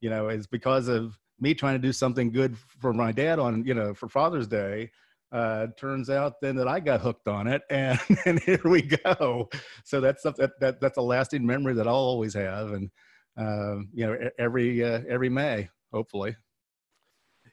you 0.01 0.09
know 0.09 0.29
it's 0.29 0.47
because 0.47 0.87
of 0.87 1.17
me 1.39 1.53
trying 1.53 1.75
to 1.75 1.87
do 1.87 1.93
something 1.93 2.31
good 2.31 2.57
for 2.57 2.93
my 2.93 3.11
dad 3.11 3.37
on 3.37 3.63
you 3.65 3.73
know 3.73 3.93
for 3.93 4.09
Father's 4.09 4.47
Day. 4.47 4.91
Uh, 5.31 5.67
turns 5.77 6.09
out 6.09 6.39
then 6.41 6.55
that 6.55 6.69
I 6.69 6.79
got 6.79 7.01
hooked 7.01 7.27
on 7.27 7.47
it, 7.47 7.61
and 7.69 7.99
and 8.25 8.39
here 8.39 8.61
we 8.63 8.81
go. 8.81 9.49
So 9.83 9.99
that's 9.99 10.23
that, 10.23 10.51
that 10.59 10.79
that's 10.79 10.97
a 10.97 11.01
lasting 11.01 11.45
memory 11.45 11.73
that 11.73 11.87
I'll 11.87 11.95
always 11.95 12.33
have, 12.33 12.71
and 12.71 12.89
uh, 13.37 13.79
you 13.93 14.05
know 14.05 14.17
every 14.39 14.83
uh, 14.83 15.01
every 15.09 15.29
May 15.29 15.69
hopefully. 15.91 16.35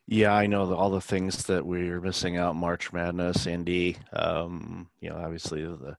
Yeah, 0.06 0.34
I 0.34 0.46
know 0.46 0.66
the, 0.66 0.74
all 0.74 0.90
the 0.90 1.00
things 1.00 1.44
that 1.44 1.64
we're 1.64 2.00
missing 2.00 2.36
out. 2.36 2.56
March 2.56 2.92
Madness, 2.92 3.46
Indy. 3.46 3.96
Um, 4.12 4.90
you 5.00 5.08
know, 5.08 5.16
obviously 5.16 5.62
the. 5.62 5.96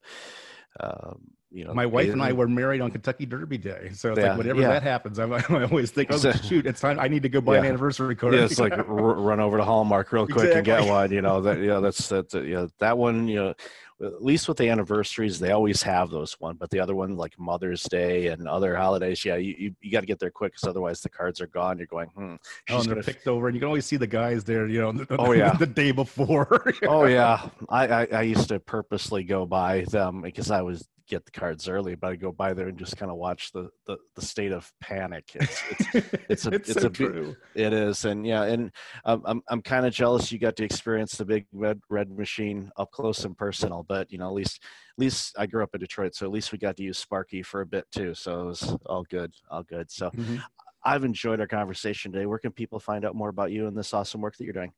Um, 0.78 1.35
you 1.50 1.64
know, 1.64 1.72
my 1.72 1.86
wife 1.86 2.10
and 2.10 2.20
I 2.20 2.32
were 2.32 2.48
married 2.48 2.80
on 2.80 2.90
Kentucky 2.90 3.24
Derby 3.24 3.56
Day, 3.56 3.90
so 3.94 4.10
it's 4.10 4.18
yeah, 4.18 4.30
like 4.30 4.38
whenever 4.38 4.60
yeah. 4.60 4.68
that 4.68 4.82
happens, 4.82 5.18
I'm, 5.18 5.32
I 5.32 5.64
always 5.64 5.90
think, 5.92 6.10
oh 6.12 6.32
shoot, 6.32 6.66
it's 6.66 6.80
time. 6.80 6.98
I 6.98 7.06
need 7.08 7.22
to 7.22 7.28
go 7.28 7.40
buy 7.40 7.54
yeah. 7.54 7.60
an 7.60 7.66
anniversary 7.66 8.16
card. 8.16 8.34
Yeah, 8.34 8.44
it's 8.44 8.58
like 8.58 8.76
r- 8.76 8.84
run 8.84 9.38
over 9.38 9.56
to 9.56 9.64
Hallmark 9.64 10.12
real 10.12 10.26
quick 10.26 10.46
exactly. 10.46 10.58
and 10.58 10.66
get 10.66 10.90
one. 10.90 11.12
You 11.12 11.22
know 11.22 11.40
that. 11.42 11.60
Yeah, 11.60 11.80
that's 11.80 12.08
that. 12.08 12.34
You 12.34 12.54
know, 12.54 12.68
that 12.80 12.98
one. 12.98 13.28
You 13.28 13.36
know, 13.36 13.54
at 14.02 14.22
least 14.22 14.48
with 14.48 14.58
the 14.58 14.68
anniversaries, 14.68 15.38
they 15.38 15.52
always 15.52 15.82
have 15.82 16.10
those 16.10 16.34
one. 16.40 16.56
But 16.56 16.70
the 16.70 16.80
other 16.80 16.94
one, 16.94 17.16
like 17.16 17.38
Mother's 17.38 17.82
Day 17.84 18.26
and 18.26 18.46
other 18.46 18.76
holidays, 18.76 19.24
yeah, 19.24 19.36
you 19.36 19.54
you, 19.56 19.74
you 19.80 19.92
got 19.92 20.00
to 20.00 20.06
get 20.06 20.18
there 20.18 20.30
quick 20.30 20.52
because 20.52 20.68
otherwise 20.68 21.00
the 21.00 21.08
cards 21.08 21.40
are 21.40 21.46
gone. 21.46 21.78
You're 21.78 21.86
going, 21.86 22.08
hmm. 22.08 22.34
Oh, 22.68 22.80
and 22.80 22.90
they're 22.90 23.02
picked 23.02 23.28
over, 23.28 23.46
and 23.46 23.54
you 23.54 23.60
can 23.60 23.68
always 23.68 23.86
see 23.86 23.96
the 23.96 24.06
guys 24.06 24.44
there. 24.44 24.66
You 24.66 24.80
know, 24.80 24.92
the, 25.04 25.16
oh 25.16 25.32
yeah, 25.32 25.52
the 25.58 25.66
day 25.66 25.92
before. 25.92 26.74
oh 26.82 27.04
yeah, 27.04 27.48
I, 27.68 27.86
I 27.86 28.06
I 28.06 28.22
used 28.22 28.48
to 28.48 28.58
purposely 28.58 29.22
go 29.22 29.46
by 29.46 29.82
them 29.82 30.22
because 30.22 30.50
I 30.50 30.62
was 30.62 30.86
get 31.06 31.24
the 31.24 31.30
cards 31.30 31.68
early, 31.68 31.94
but 31.94 32.12
I 32.12 32.16
go 32.16 32.32
by 32.32 32.52
there 32.52 32.68
and 32.68 32.78
just 32.78 32.96
kind 32.96 33.10
of 33.10 33.16
watch 33.16 33.52
the, 33.52 33.70
the, 33.86 33.96
the 34.14 34.22
state 34.22 34.52
of 34.52 34.70
panic. 34.80 35.30
It's 35.34 35.62
it's, 35.70 36.14
it's 36.28 36.46
a 36.46 36.50
it's, 36.50 36.70
it's 36.70 36.80
so 36.80 36.88
a 36.88 36.90
true. 36.90 37.36
it 37.54 37.72
is, 37.72 38.04
and 38.04 38.26
yeah, 38.26 38.44
and 38.44 38.70
um, 39.04 39.22
I'm 39.24 39.42
I'm 39.48 39.62
kind 39.62 39.86
of 39.86 39.92
jealous 39.92 40.30
you 40.32 40.38
got 40.38 40.56
to 40.56 40.64
experience 40.64 41.12
the 41.12 41.24
big 41.24 41.46
red 41.52 41.80
red 41.88 42.10
machine 42.10 42.70
up 42.76 42.90
close 42.90 43.24
and 43.24 43.36
personal. 43.36 43.84
But 43.88 44.10
you 44.10 44.18
know, 44.18 44.28
at 44.28 44.34
least 44.34 44.62
at 44.62 44.98
least 44.98 45.36
I 45.38 45.46
grew 45.46 45.62
up 45.62 45.74
in 45.74 45.80
Detroit, 45.80 46.14
so 46.14 46.26
at 46.26 46.32
least 46.32 46.52
we 46.52 46.58
got 46.58 46.76
to 46.76 46.82
use 46.82 46.98
Sparky 46.98 47.42
for 47.42 47.60
a 47.60 47.66
bit 47.66 47.86
too. 47.92 48.14
So 48.14 48.42
it 48.42 48.46
was 48.46 48.76
all 48.86 49.04
good, 49.04 49.32
all 49.50 49.62
good. 49.62 49.90
So. 49.90 50.10
Mm-hmm. 50.10 50.36
I've 50.84 51.02
enjoyed 51.02 51.40
our 51.40 51.48
conversation 51.48 52.12
today. 52.12 52.26
Where 52.26 52.38
can 52.38 52.52
people 52.52 52.78
find 52.78 53.04
out 53.04 53.16
more 53.16 53.28
about 53.28 53.50
you 53.50 53.66
and 53.66 53.76
this 53.76 53.92
awesome 53.92 54.20
work 54.20 54.36
that 54.36 54.44
you're 54.44 54.52
doing? 54.52 54.72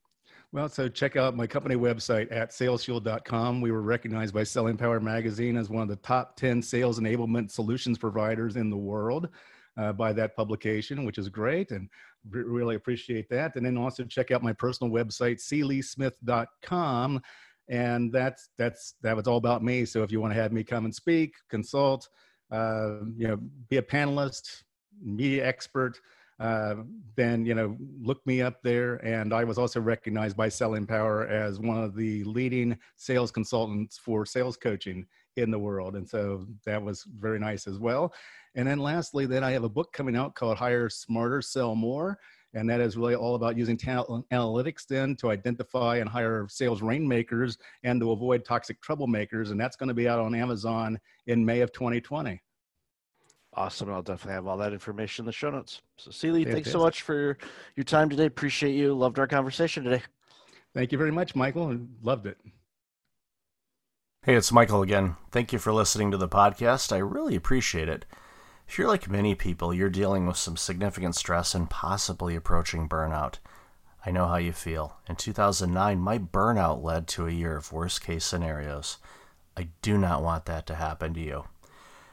Well, 0.50 0.70
so 0.70 0.88
check 0.88 1.16
out 1.16 1.36
my 1.36 1.46
company 1.46 1.76
website 1.76 2.32
at 2.32 2.52
salesfuel.com. 2.52 3.60
We 3.60 3.70
were 3.70 3.82
recognized 3.82 4.32
by 4.32 4.44
Selling 4.44 4.78
Power 4.78 4.98
Magazine 4.98 5.58
as 5.58 5.68
one 5.68 5.82
of 5.82 5.88
the 5.88 5.96
top 5.96 6.36
10 6.36 6.62
sales 6.62 6.98
enablement 6.98 7.50
solutions 7.50 7.98
providers 7.98 8.56
in 8.56 8.70
the 8.70 8.76
world 8.76 9.28
uh, 9.76 9.92
by 9.92 10.14
that 10.14 10.34
publication, 10.34 11.04
which 11.04 11.18
is 11.18 11.28
great 11.28 11.70
and 11.70 11.90
re- 12.30 12.44
really 12.44 12.76
appreciate 12.76 13.28
that. 13.28 13.56
And 13.56 13.66
then 13.66 13.76
also 13.76 14.04
check 14.04 14.30
out 14.30 14.42
my 14.42 14.54
personal 14.54 14.90
website, 14.90 15.36
cleesmith.com. 15.36 17.20
And 17.68 18.10
that's 18.10 18.48
that's 18.56 18.94
that 19.02 19.14
was 19.14 19.26
all 19.26 19.36
about 19.36 19.62
me. 19.62 19.84
So 19.84 20.02
if 20.02 20.10
you 20.10 20.18
want 20.18 20.32
to 20.32 20.40
have 20.40 20.52
me 20.52 20.64
come 20.64 20.86
and 20.86 20.94
speak, 20.94 21.34
consult, 21.50 22.08
uh, 22.50 23.00
you 23.14 23.28
know, 23.28 23.38
be 23.68 23.76
a 23.76 23.82
panelist, 23.82 24.62
media 25.02 25.46
expert, 25.46 26.00
uh, 26.40 26.76
then 27.16 27.44
you 27.44 27.54
know 27.54 27.76
look 28.00 28.24
me 28.26 28.42
up 28.42 28.62
there. 28.62 28.96
And 29.04 29.32
i 29.32 29.44
was 29.44 29.58
also 29.58 29.80
recognized 29.80 30.36
by 30.36 30.48
selling 30.48 30.86
power 30.86 31.26
as 31.26 31.58
one 31.58 31.82
of 31.82 31.94
the 31.94 32.24
leading 32.24 32.78
sales 32.96 33.30
consultants 33.30 33.98
for 33.98 34.24
sales 34.24 34.56
coaching 34.56 35.06
in 35.36 35.50
the 35.50 35.58
world. 35.58 35.96
And 35.96 36.08
so 36.08 36.46
that 36.64 36.82
was 36.82 37.04
very 37.18 37.38
nice 37.38 37.66
as 37.66 37.78
well. 37.78 38.12
And 38.54 38.66
then 38.66 38.78
lastly 38.78 39.26
then 39.26 39.44
i 39.44 39.50
have 39.50 39.64
a 39.64 39.68
book 39.68 39.92
coming 39.92 40.16
out 40.16 40.34
called 40.34 40.56
hire 40.56 40.88
smarter 40.88 41.42
sell 41.42 41.74
more. 41.74 42.18
And 42.54 42.68
that 42.70 42.80
is 42.80 42.96
really 42.96 43.14
all 43.14 43.34
about 43.34 43.58
using 43.58 43.76
talent 43.76 44.24
analytics 44.32 44.86
then 44.86 45.16
to 45.16 45.30
identify 45.30 45.98
and 45.98 46.08
hire 46.08 46.46
sales 46.48 46.80
rainmakers 46.80 47.58
and 47.82 48.00
to 48.00 48.12
avoid 48.12 48.42
toxic 48.44 48.80
troublemakers. 48.80 49.50
And 49.50 49.60
that's 49.60 49.76
going 49.76 49.88
to 49.88 49.94
be 49.94 50.08
out 50.08 50.18
on 50.18 50.34
amazon 50.34 50.98
in 51.26 51.44
may 51.44 51.60
of 51.60 51.72
2020 51.72 52.40
Awesome. 53.58 53.92
I'll 53.92 54.02
definitely 54.02 54.34
have 54.34 54.46
all 54.46 54.56
that 54.58 54.72
information 54.72 55.24
in 55.24 55.26
the 55.26 55.32
show 55.32 55.50
notes. 55.50 55.82
So, 55.96 56.12
C. 56.12 56.30
Lee, 56.30 56.44
thanks 56.44 56.70
so 56.70 56.78
much 56.78 57.02
for 57.02 57.18
your, 57.18 57.38
your 57.74 57.82
time 57.82 58.08
today. 58.08 58.26
Appreciate 58.26 58.76
you. 58.76 58.94
Loved 58.94 59.18
our 59.18 59.26
conversation 59.26 59.82
today. 59.82 60.00
Thank 60.74 60.92
you 60.92 60.98
very 60.98 61.10
much, 61.10 61.34
Michael, 61.34 61.70
and 61.70 61.88
loved 62.00 62.26
it. 62.26 62.38
Hey, 64.22 64.36
it's 64.36 64.52
Michael 64.52 64.82
again. 64.82 65.16
Thank 65.32 65.52
you 65.52 65.58
for 65.58 65.72
listening 65.72 66.12
to 66.12 66.16
the 66.16 66.28
podcast. 66.28 66.92
I 66.92 66.98
really 66.98 67.34
appreciate 67.34 67.88
it. 67.88 68.04
If 68.68 68.78
you're 68.78 68.86
like 68.86 69.10
many 69.10 69.34
people, 69.34 69.74
you're 69.74 69.90
dealing 69.90 70.24
with 70.28 70.36
some 70.36 70.56
significant 70.56 71.16
stress 71.16 71.52
and 71.52 71.68
possibly 71.68 72.36
approaching 72.36 72.88
burnout. 72.88 73.38
I 74.06 74.12
know 74.12 74.28
how 74.28 74.36
you 74.36 74.52
feel. 74.52 74.98
In 75.08 75.16
2009, 75.16 75.98
my 75.98 76.16
burnout 76.16 76.84
led 76.84 77.08
to 77.08 77.26
a 77.26 77.32
year 77.32 77.56
of 77.56 77.72
worst 77.72 78.02
case 78.02 78.24
scenarios. 78.24 78.98
I 79.56 79.70
do 79.82 79.98
not 79.98 80.22
want 80.22 80.44
that 80.44 80.64
to 80.68 80.76
happen 80.76 81.12
to 81.14 81.20
you. 81.20 81.46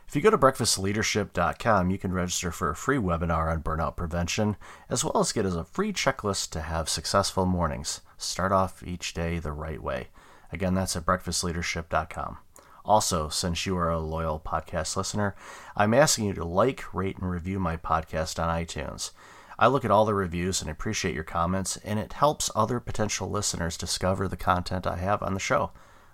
If 0.07 0.15
you 0.15 0.21
go 0.21 0.29
to 0.29 0.37
breakfastleadership.com, 0.37 1.89
you 1.89 1.97
can 1.97 2.13
register 2.13 2.51
for 2.51 2.69
a 2.69 2.75
free 2.75 2.97
webinar 2.97 3.51
on 3.51 3.63
burnout 3.63 3.95
prevention, 3.95 4.55
as 4.89 5.03
well 5.03 5.19
as 5.19 5.31
get 5.31 5.45
as 5.45 5.55
a 5.55 5.63
free 5.63 5.91
checklist 5.91 6.51
to 6.51 6.61
have 6.61 6.87
successful 6.87 7.45
mornings. 7.45 8.01
Start 8.17 8.51
off 8.51 8.83
each 8.83 9.13
day 9.13 9.39
the 9.39 9.51
right 9.51 9.81
way. 9.81 10.09
Again, 10.51 10.73
that's 10.73 10.95
at 10.95 11.05
breakfastleadership.com. 11.05 12.37
Also, 12.85 13.29
since 13.29 13.65
you 13.65 13.75
are 13.77 13.89
a 13.89 13.99
loyal 13.99 14.39
podcast 14.39 14.95
listener, 14.95 15.35
I'm 15.75 15.93
asking 15.93 16.25
you 16.25 16.33
to 16.35 16.45
like, 16.45 16.93
rate, 16.93 17.17
and 17.17 17.29
review 17.29 17.59
my 17.59 17.75
podcast 17.75 18.41
on 18.41 18.63
iTunes. 18.63 19.11
I 19.57 19.67
look 19.67 19.83
at 19.83 19.91
all 19.91 20.05
the 20.05 20.13
reviews 20.13 20.61
and 20.61 20.69
appreciate 20.69 21.15
your 21.15 21.23
comments, 21.23 21.77
and 21.77 21.97
it 21.97 22.13
helps 22.13 22.51
other 22.55 22.79
potential 22.79 23.29
listeners 23.29 23.75
discover 23.75 24.27
the 24.27 24.37
content 24.37 24.85
I 24.85 24.97
have 24.97 25.23
on 25.23 25.33
the 25.33 25.39
show. 25.39 25.71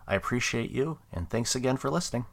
I 0.07 0.15
appreciate 0.15 0.71
you, 0.71 0.99
and 1.11 1.29
thanks 1.29 1.55
again 1.55 1.77
for 1.77 1.89
listening. 1.89 2.25